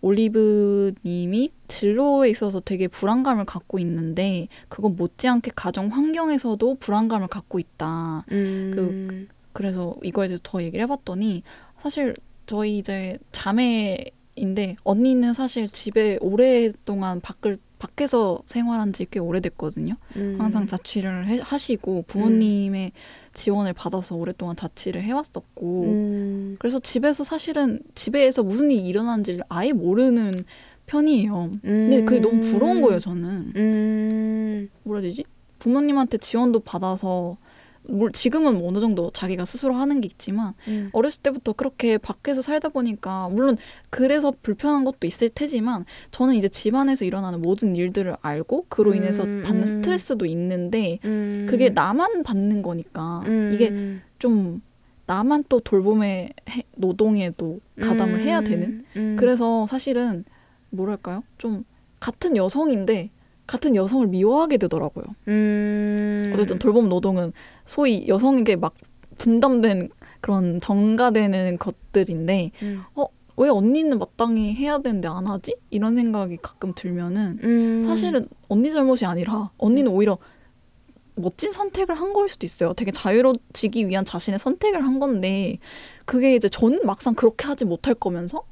[0.00, 8.24] 올리브님이 진로에 있어서 되게 불안감을 갖고 있는데 그건 못지않게 가정 환경에서도 불안감을 갖고 있다.
[8.30, 8.70] 음.
[8.74, 11.42] 그 그래서 이거에 대해서 더 얘기를 해봤더니
[11.78, 12.14] 사실
[12.46, 19.94] 저희 이제 자매인데 언니는 사실 집에 오랫동안 밖을 밖에서 생활한 지 꽤 오래됐거든요.
[20.16, 20.36] 음.
[20.38, 22.92] 항상 자취를 해- 하시고 부모님의
[23.34, 26.56] 지원을 받아서 오랫동안 자취를 해왔었고 음.
[26.58, 30.44] 그래서 집에서 사실은 집에서 무슨 일이 일어나는지를 아예 모르는
[30.86, 31.50] 편이에요.
[31.62, 33.52] 근데 그게 너무 부러운 거예요, 저는.
[33.56, 34.68] 음.
[34.84, 35.24] 뭐라 해야 되지?
[35.58, 37.36] 부모님한테 지원도 받아서 뭘
[38.12, 40.90] 지금은 뭐 어느 정도 자기가 스스로 하는 게 있지만 음.
[40.92, 43.56] 어렸을 때부터 그렇게 밖에서 살다 보니까 물론
[43.90, 49.42] 그래서 불편한 것도 있을 테지만 저는 이제 집안에서 일어나는 모든 일들을 알고 그로 인해서 음,
[49.44, 49.66] 받는 음.
[49.66, 51.46] 스트레스도 있는데 음.
[51.48, 53.52] 그게 나만 받는 거니까 음.
[53.54, 53.72] 이게
[54.18, 54.60] 좀
[55.06, 59.16] 나만 또 돌봄의 해- 노동에도 가담을 해야 되는 음.
[59.18, 60.24] 그래서 사실은
[60.70, 61.64] 뭐랄까요 좀
[62.00, 63.08] 같은 여성인데
[63.48, 65.04] 같은 여성을 미워하게 되더라고요.
[65.26, 66.30] 음.
[66.32, 67.32] 어쨌든 돌봄 노동은
[67.64, 68.74] 소위 여성에게 막
[69.16, 69.88] 분담된
[70.20, 72.82] 그런 전가되는 것들인데 음.
[73.38, 75.56] 왜 언니는 마땅히 해야 되는데 안 하지?
[75.70, 77.84] 이런 생각이 가끔 들면은 음.
[77.86, 80.18] 사실은 언니 잘못이 아니라 언니는 오히려
[81.14, 82.74] 멋진 선택을 한 거일 수도 있어요.
[82.74, 85.58] 되게 자유로워지기 위한 자신의 선택을 한 건데
[86.04, 88.42] 그게 이제 저는 막상 그렇게 하지 못할 거면서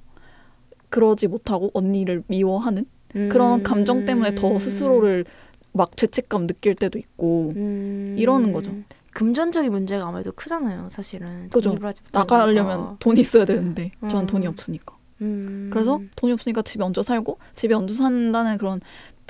[0.88, 2.86] 그러지 못하고 언니를 미워하는
[3.30, 3.62] 그런 음.
[3.62, 5.24] 감정 때문에 더 스스로를
[5.72, 8.16] 막 죄책감 느낄 때도 있고 음.
[8.18, 8.72] 이러는 거죠.
[9.12, 11.48] 금전적인 문제가 아무래도 크잖아요, 사실은.
[11.48, 11.76] 그죠.
[12.12, 14.26] 나가려면 돈이 있어야 되는데 저는 음.
[14.26, 14.96] 돈이 없으니까.
[15.22, 15.70] 음.
[15.72, 18.80] 그래서 돈이 없으니까 집에 얹어 살고 집에 얹어 산다는 그런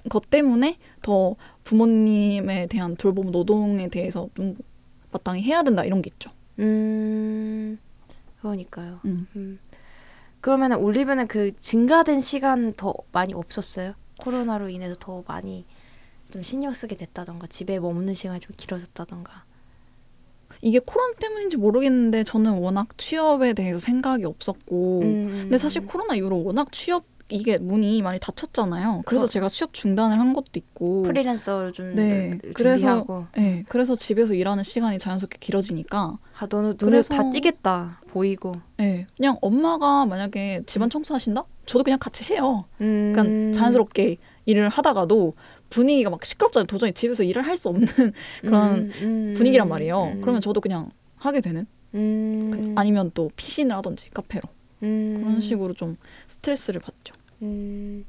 [0.09, 4.57] 것 때문에 더 부모님에 대한 돌봄 노동에 대해서 좀
[5.13, 6.31] 마땅히 해야 된다 이런 게 있죠.
[6.59, 7.79] 음.
[8.41, 9.01] 그러니까요.
[9.05, 9.59] 음.
[10.37, 10.41] 음.
[10.41, 13.95] 그러면 올리브는 그 증가된 시간 더 많이 없었어요?
[14.19, 15.67] 코로나로 인해서 더 많이
[16.31, 19.45] 좀 신경 쓰게 됐다던가 집에 머무는 시간이 좀 길어졌다던가.
[20.63, 26.45] 이게 코로나 때문인지 모르겠는데 저는 워낙 취업에 대해서 생각이 없었고 음, 근데 사실 코로나 이후로
[26.45, 29.03] 워낙 취업 이게 문이 많이 닫혔잖아요.
[29.05, 29.29] 그래서 어.
[29.29, 33.27] 제가 취업 중단을 한 것도 있고 프리랜서로 좀 네, 준비하고.
[33.37, 38.01] 네, 그래서 집에서 일하는 시간이 자연스럽게 길어지니까 아, 너는 눈에 다 띄겠다.
[38.09, 38.55] 보이고.
[38.77, 41.45] 네, 그냥 엄마가 만약에 집안 청소하신다?
[41.67, 42.65] 저도 그냥 같이 해요.
[42.81, 43.13] 음.
[43.13, 45.35] 그러니까 자연스럽게 일을 하다가도
[45.69, 46.67] 분위기가 막 시끄럽잖아요.
[46.67, 47.87] 도저히 집에서 일을 할 수 없는
[48.43, 50.03] 그런 음, 음, 분위기란 말이에요.
[50.15, 51.67] 음, 그러면 저도 그냥 하게 되는?
[51.95, 54.43] 음, 아니면 또 피신을 하든지 카페로
[54.83, 55.97] 음, 그런 식으로 좀
[56.29, 57.15] 스트레스를 받죠.
[57.43, 58.05] 음.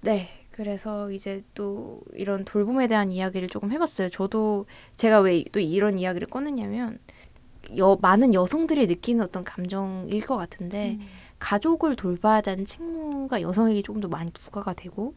[0.00, 0.28] 네.
[0.50, 4.10] 그래서 이제 또 이런 돌봄에 대한 이야기를 조금 해봤어요.
[4.10, 4.66] 저도
[4.96, 6.98] 제가 왜 또 이런 이야기를 꺼냈냐면
[7.78, 10.98] 여, 많은 여성들이 느끼는 어떤 감정일 것 같은데
[11.38, 15.14] 가족을 돌봐야 되는 책무가 여성에게 조금 더 많이 부과가 되고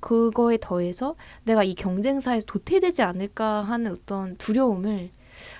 [0.00, 5.10] 그거에 더해서 내가 이 경쟁사에서 도태되지 않을까 하는 어떤 두려움을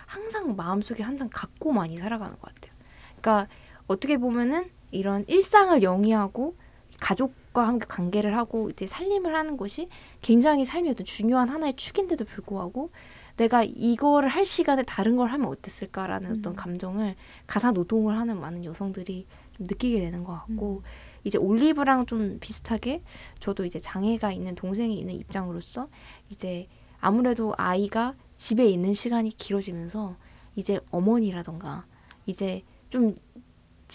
[0.07, 2.75] 항상 마음속에 항상 갖고 많이 살아가는 것 같아요.
[3.21, 3.49] 그러니까
[3.93, 6.57] 어떻게 보면은 이런 일상을 영위하고
[7.01, 9.89] 가족과 함께 관계를 하고 이제 살림을 하는 것이
[10.21, 12.91] 굉장히 삶의 어떤 중요한 하나의 축인데도 불구하고
[13.37, 17.15] 내가 이거를 할 시간에 다른 걸 하면 어땠을까라는 어떤 감정을
[17.47, 19.27] 가사 노동을 하는 많은 여성들이
[19.57, 20.83] 좀 느끼게 되는 것 같고
[21.25, 23.03] 이제 올리브랑 좀 비슷하게
[23.41, 25.89] 저도 이제 장애가 있는 동생이 있는 입장으로서
[26.29, 26.69] 이제
[27.01, 30.17] 아무래도 아이가 집에 있는 시간이 길어지면서
[30.55, 31.87] 이제 어머니라던가
[32.27, 33.15] 이제 좀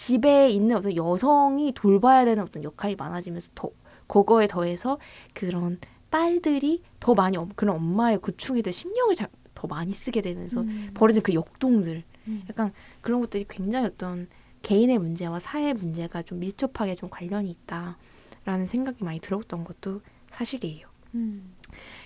[0.02, 3.70] 집에 있는 어떤 여성이 돌봐야 되는 어떤 역할이 많아지면서 더
[4.06, 4.96] 그거에 더해서
[5.34, 9.26] 그런 딸들이 더 많이 엄- 그런 엄마의 고충에 대해 신경을 자,
[9.56, 10.62] 더 많이 쓰게 되면서
[10.94, 12.44] 벌어진 그 역동들 음.
[12.48, 14.28] 약간 그런 것들이 굉장히 어떤
[14.62, 20.86] 개인의 문제와 사회 문제가 좀 밀접하게 좀 관련이 있다라는 생각이 많이 들었던 것도 사실이에요.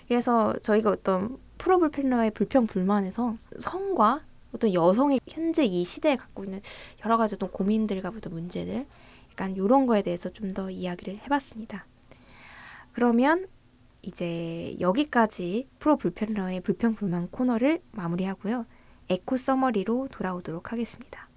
[0.08, 4.22] 그래서 저희가 어떤 프로불편러의 불평 불만에서 성과
[4.54, 6.60] 어떤 여성이 현재 이 시대에 갖고 있는
[7.04, 8.86] 여러 가지 어떤 고민들과 어떤 문제들
[9.30, 11.86] 약간 이런 거에 대해서 좀 더 이야기를 해봤습니다.
[12.92, 13.46] 그러면
[14.02, 18.66] 이제 여기까지 프로 불편러의 불평 불만 코너를 마무리하고요.
[19.08, 21.28] 에코 summary로 돌아오도록 하겠습니다.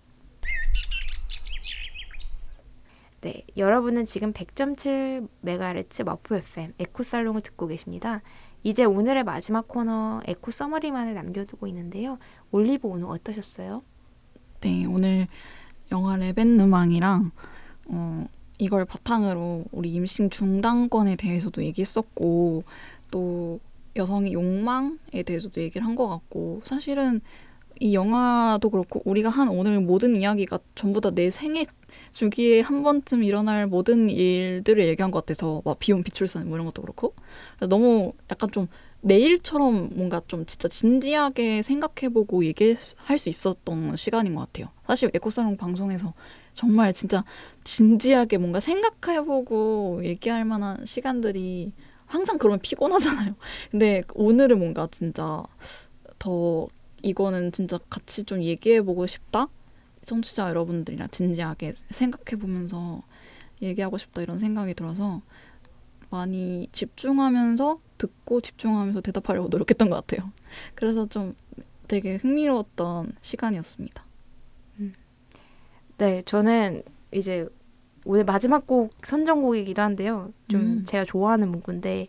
[3.21, 8.21] 네, 여러분은 지금 100.7MHz 마포 FM 에코 살롱을 듣고 계십니다.
[8.65, 12.17] 이제 오늘의 마지막 코너 에코 summary만을 남겨두고 있는데요.
[12.51, 13.83] 올리브 오늘 어떠셨어요?
[14.61, 15.27] 네, 오늘
[15.91, 17.29] 영화 레벤느망이랑
[17.89, 18.25] 어,
[18.57, 22.63] 이걸 바탕으로 우리 임신 중단권에 대해서도 얘기했었고
[23.11, 23.59] 또
[23.95, 27.21] 여성의 욕망에 대해서도 얘기를 한 것 같고 사실은
[27.79, 31.65] 이 영화도 그렇고 우리가 한 오늘 모든 이야기가 전부 다 내 생애
[32.11, 36.81] 주기에 한 번쯤 일어날 모든 일들을 얘기한 것 같아서 막 비혼 비출산 뭐 이런 것도
[36.81, 37.13] 그렇고
[37.69, 38.67] 너무 약간 좀
[39.01, 42.77] 내일처럼 뭔가 좀 진짜 진지하게 생각해보고 얘기할
[43.19, 44.69] 수 있었던 시간인 것 같아요.
[44.87, 46.13] 사실 에코살롱 방송에서
[46.53, 47.23] 정말 진짜
[47.63, 51.71] 진지하게 뭔가 생각해보고 얘기할 만한 시간들이
[52.07, 53.35] 항상 그러면 피곤하잖아요.
[53.69, 55.43] 근데 오늘은 뭔가 진짜
[56.17, 56.67] 더
[57.05, 59.47] 이거는 진짜 같이 좀 얘기해보고 싶다?
[60.01, 63.03] 청취자 여러분들이랑 진지하게 생각해보면서
[63.61, 65.21] 얘기하고 싶다 이런 생각이 들어서
[66.09, 70.31] 많이 집중하면서 듣고 집중하면서 대답하려고 노력했던 것 같아요.
[70.73, 71.35] 그래서 좀
[71.87, 74.03] 되게 흥미로웠던 시간이었습니다.
[75.97, 76.83] 네, 저는
[77.13, 77.47] 이제
[78.05, 80.33] 오늘 마지막 곡 선정곡이기도 한데요.
[80.49, 80.85] 좀 음.
[80.85, 82.07] 제가 좋아하는 문구인데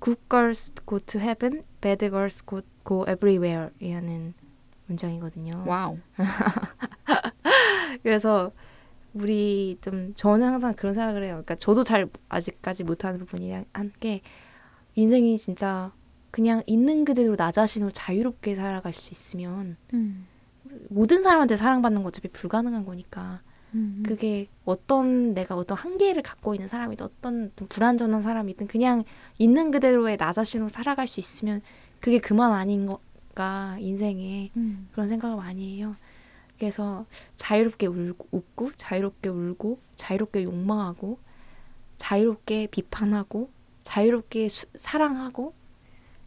[0.00, 4.34] Good girls go to heaven, bad girls go, go everywhere이라는
[4.86, 5.64] 문장이거든요.
[5.66, 5.98] 와우.
[8.02, 8.52] 그래서
[9.12, 11.32] 우리 좀 저는 항상 그런 생각을 해요.
[11.34, 14.20] 그러니까 저도 잘 아직까지 못하는 부분이 한 게
[14.96, 15.92] 인생이 진짜
[16.30, 19.76] 그냥 있는 그대로 나 자신으로 자유롭게 살아갈 수 있으면
[20.88, 23.40] 모든 사람한테 사랑받는 거 어차피 불가능한 거니까
[24.04, 29.02] 그게 어떤 내가 어떤 한계를 갖고 있는 사람이든 어떤 좀 불완전한 사람이든 그냥
[29.38, 31.60] 있는 그대로의 나 자신으로 살아갈 수 있으면
[32.04, 34.50] 그게 그만 아닌 거가 인생에
[34.92, 35.96] 그런 생각을 많이 해요.
[36.58, 41.18] 그래서 자유롭게 울고, 웃고 자유롭게 울고 자유롭게 욕망하고
[41.96, 43.48] 자유롭게 비판하고
[43.84, 45.54] 자유롭게 수- 사랑하고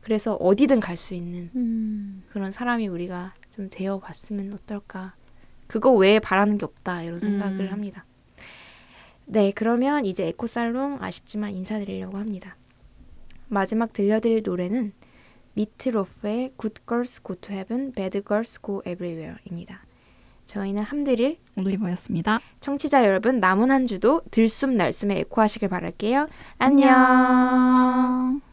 [0.01, 5.13] 그래서 어디든 갈 수 있는 그런 사람이 우리가 좀 되어 봤으면 어떨까.
[5.67, 7.71] 그거 외에 바라는 게 없다 이런 생각을 음.
[7.71, 8.03] 합니다.
[9.25, 12.57] 네, 그러면 이제 에코살롱 아쉽지만 인사드리려고 합니다.
[13.47, 14.93] 마지막 들려드릴 노래는
[15.57, 19.81] 미트로프의 Good Girls Go to Heaven, Bad Girls Go Everywhere입니다.
[20.45, 22.39] 저희는 함드릴 올리버였습니다.
[22.61, 26.27] 청취자 여러분 남은 한 주도 들숨 날숨에 에코하시길 바랄게요.
[26.59, 26.89] 안녕.
[26.89, 28.46] 안녕.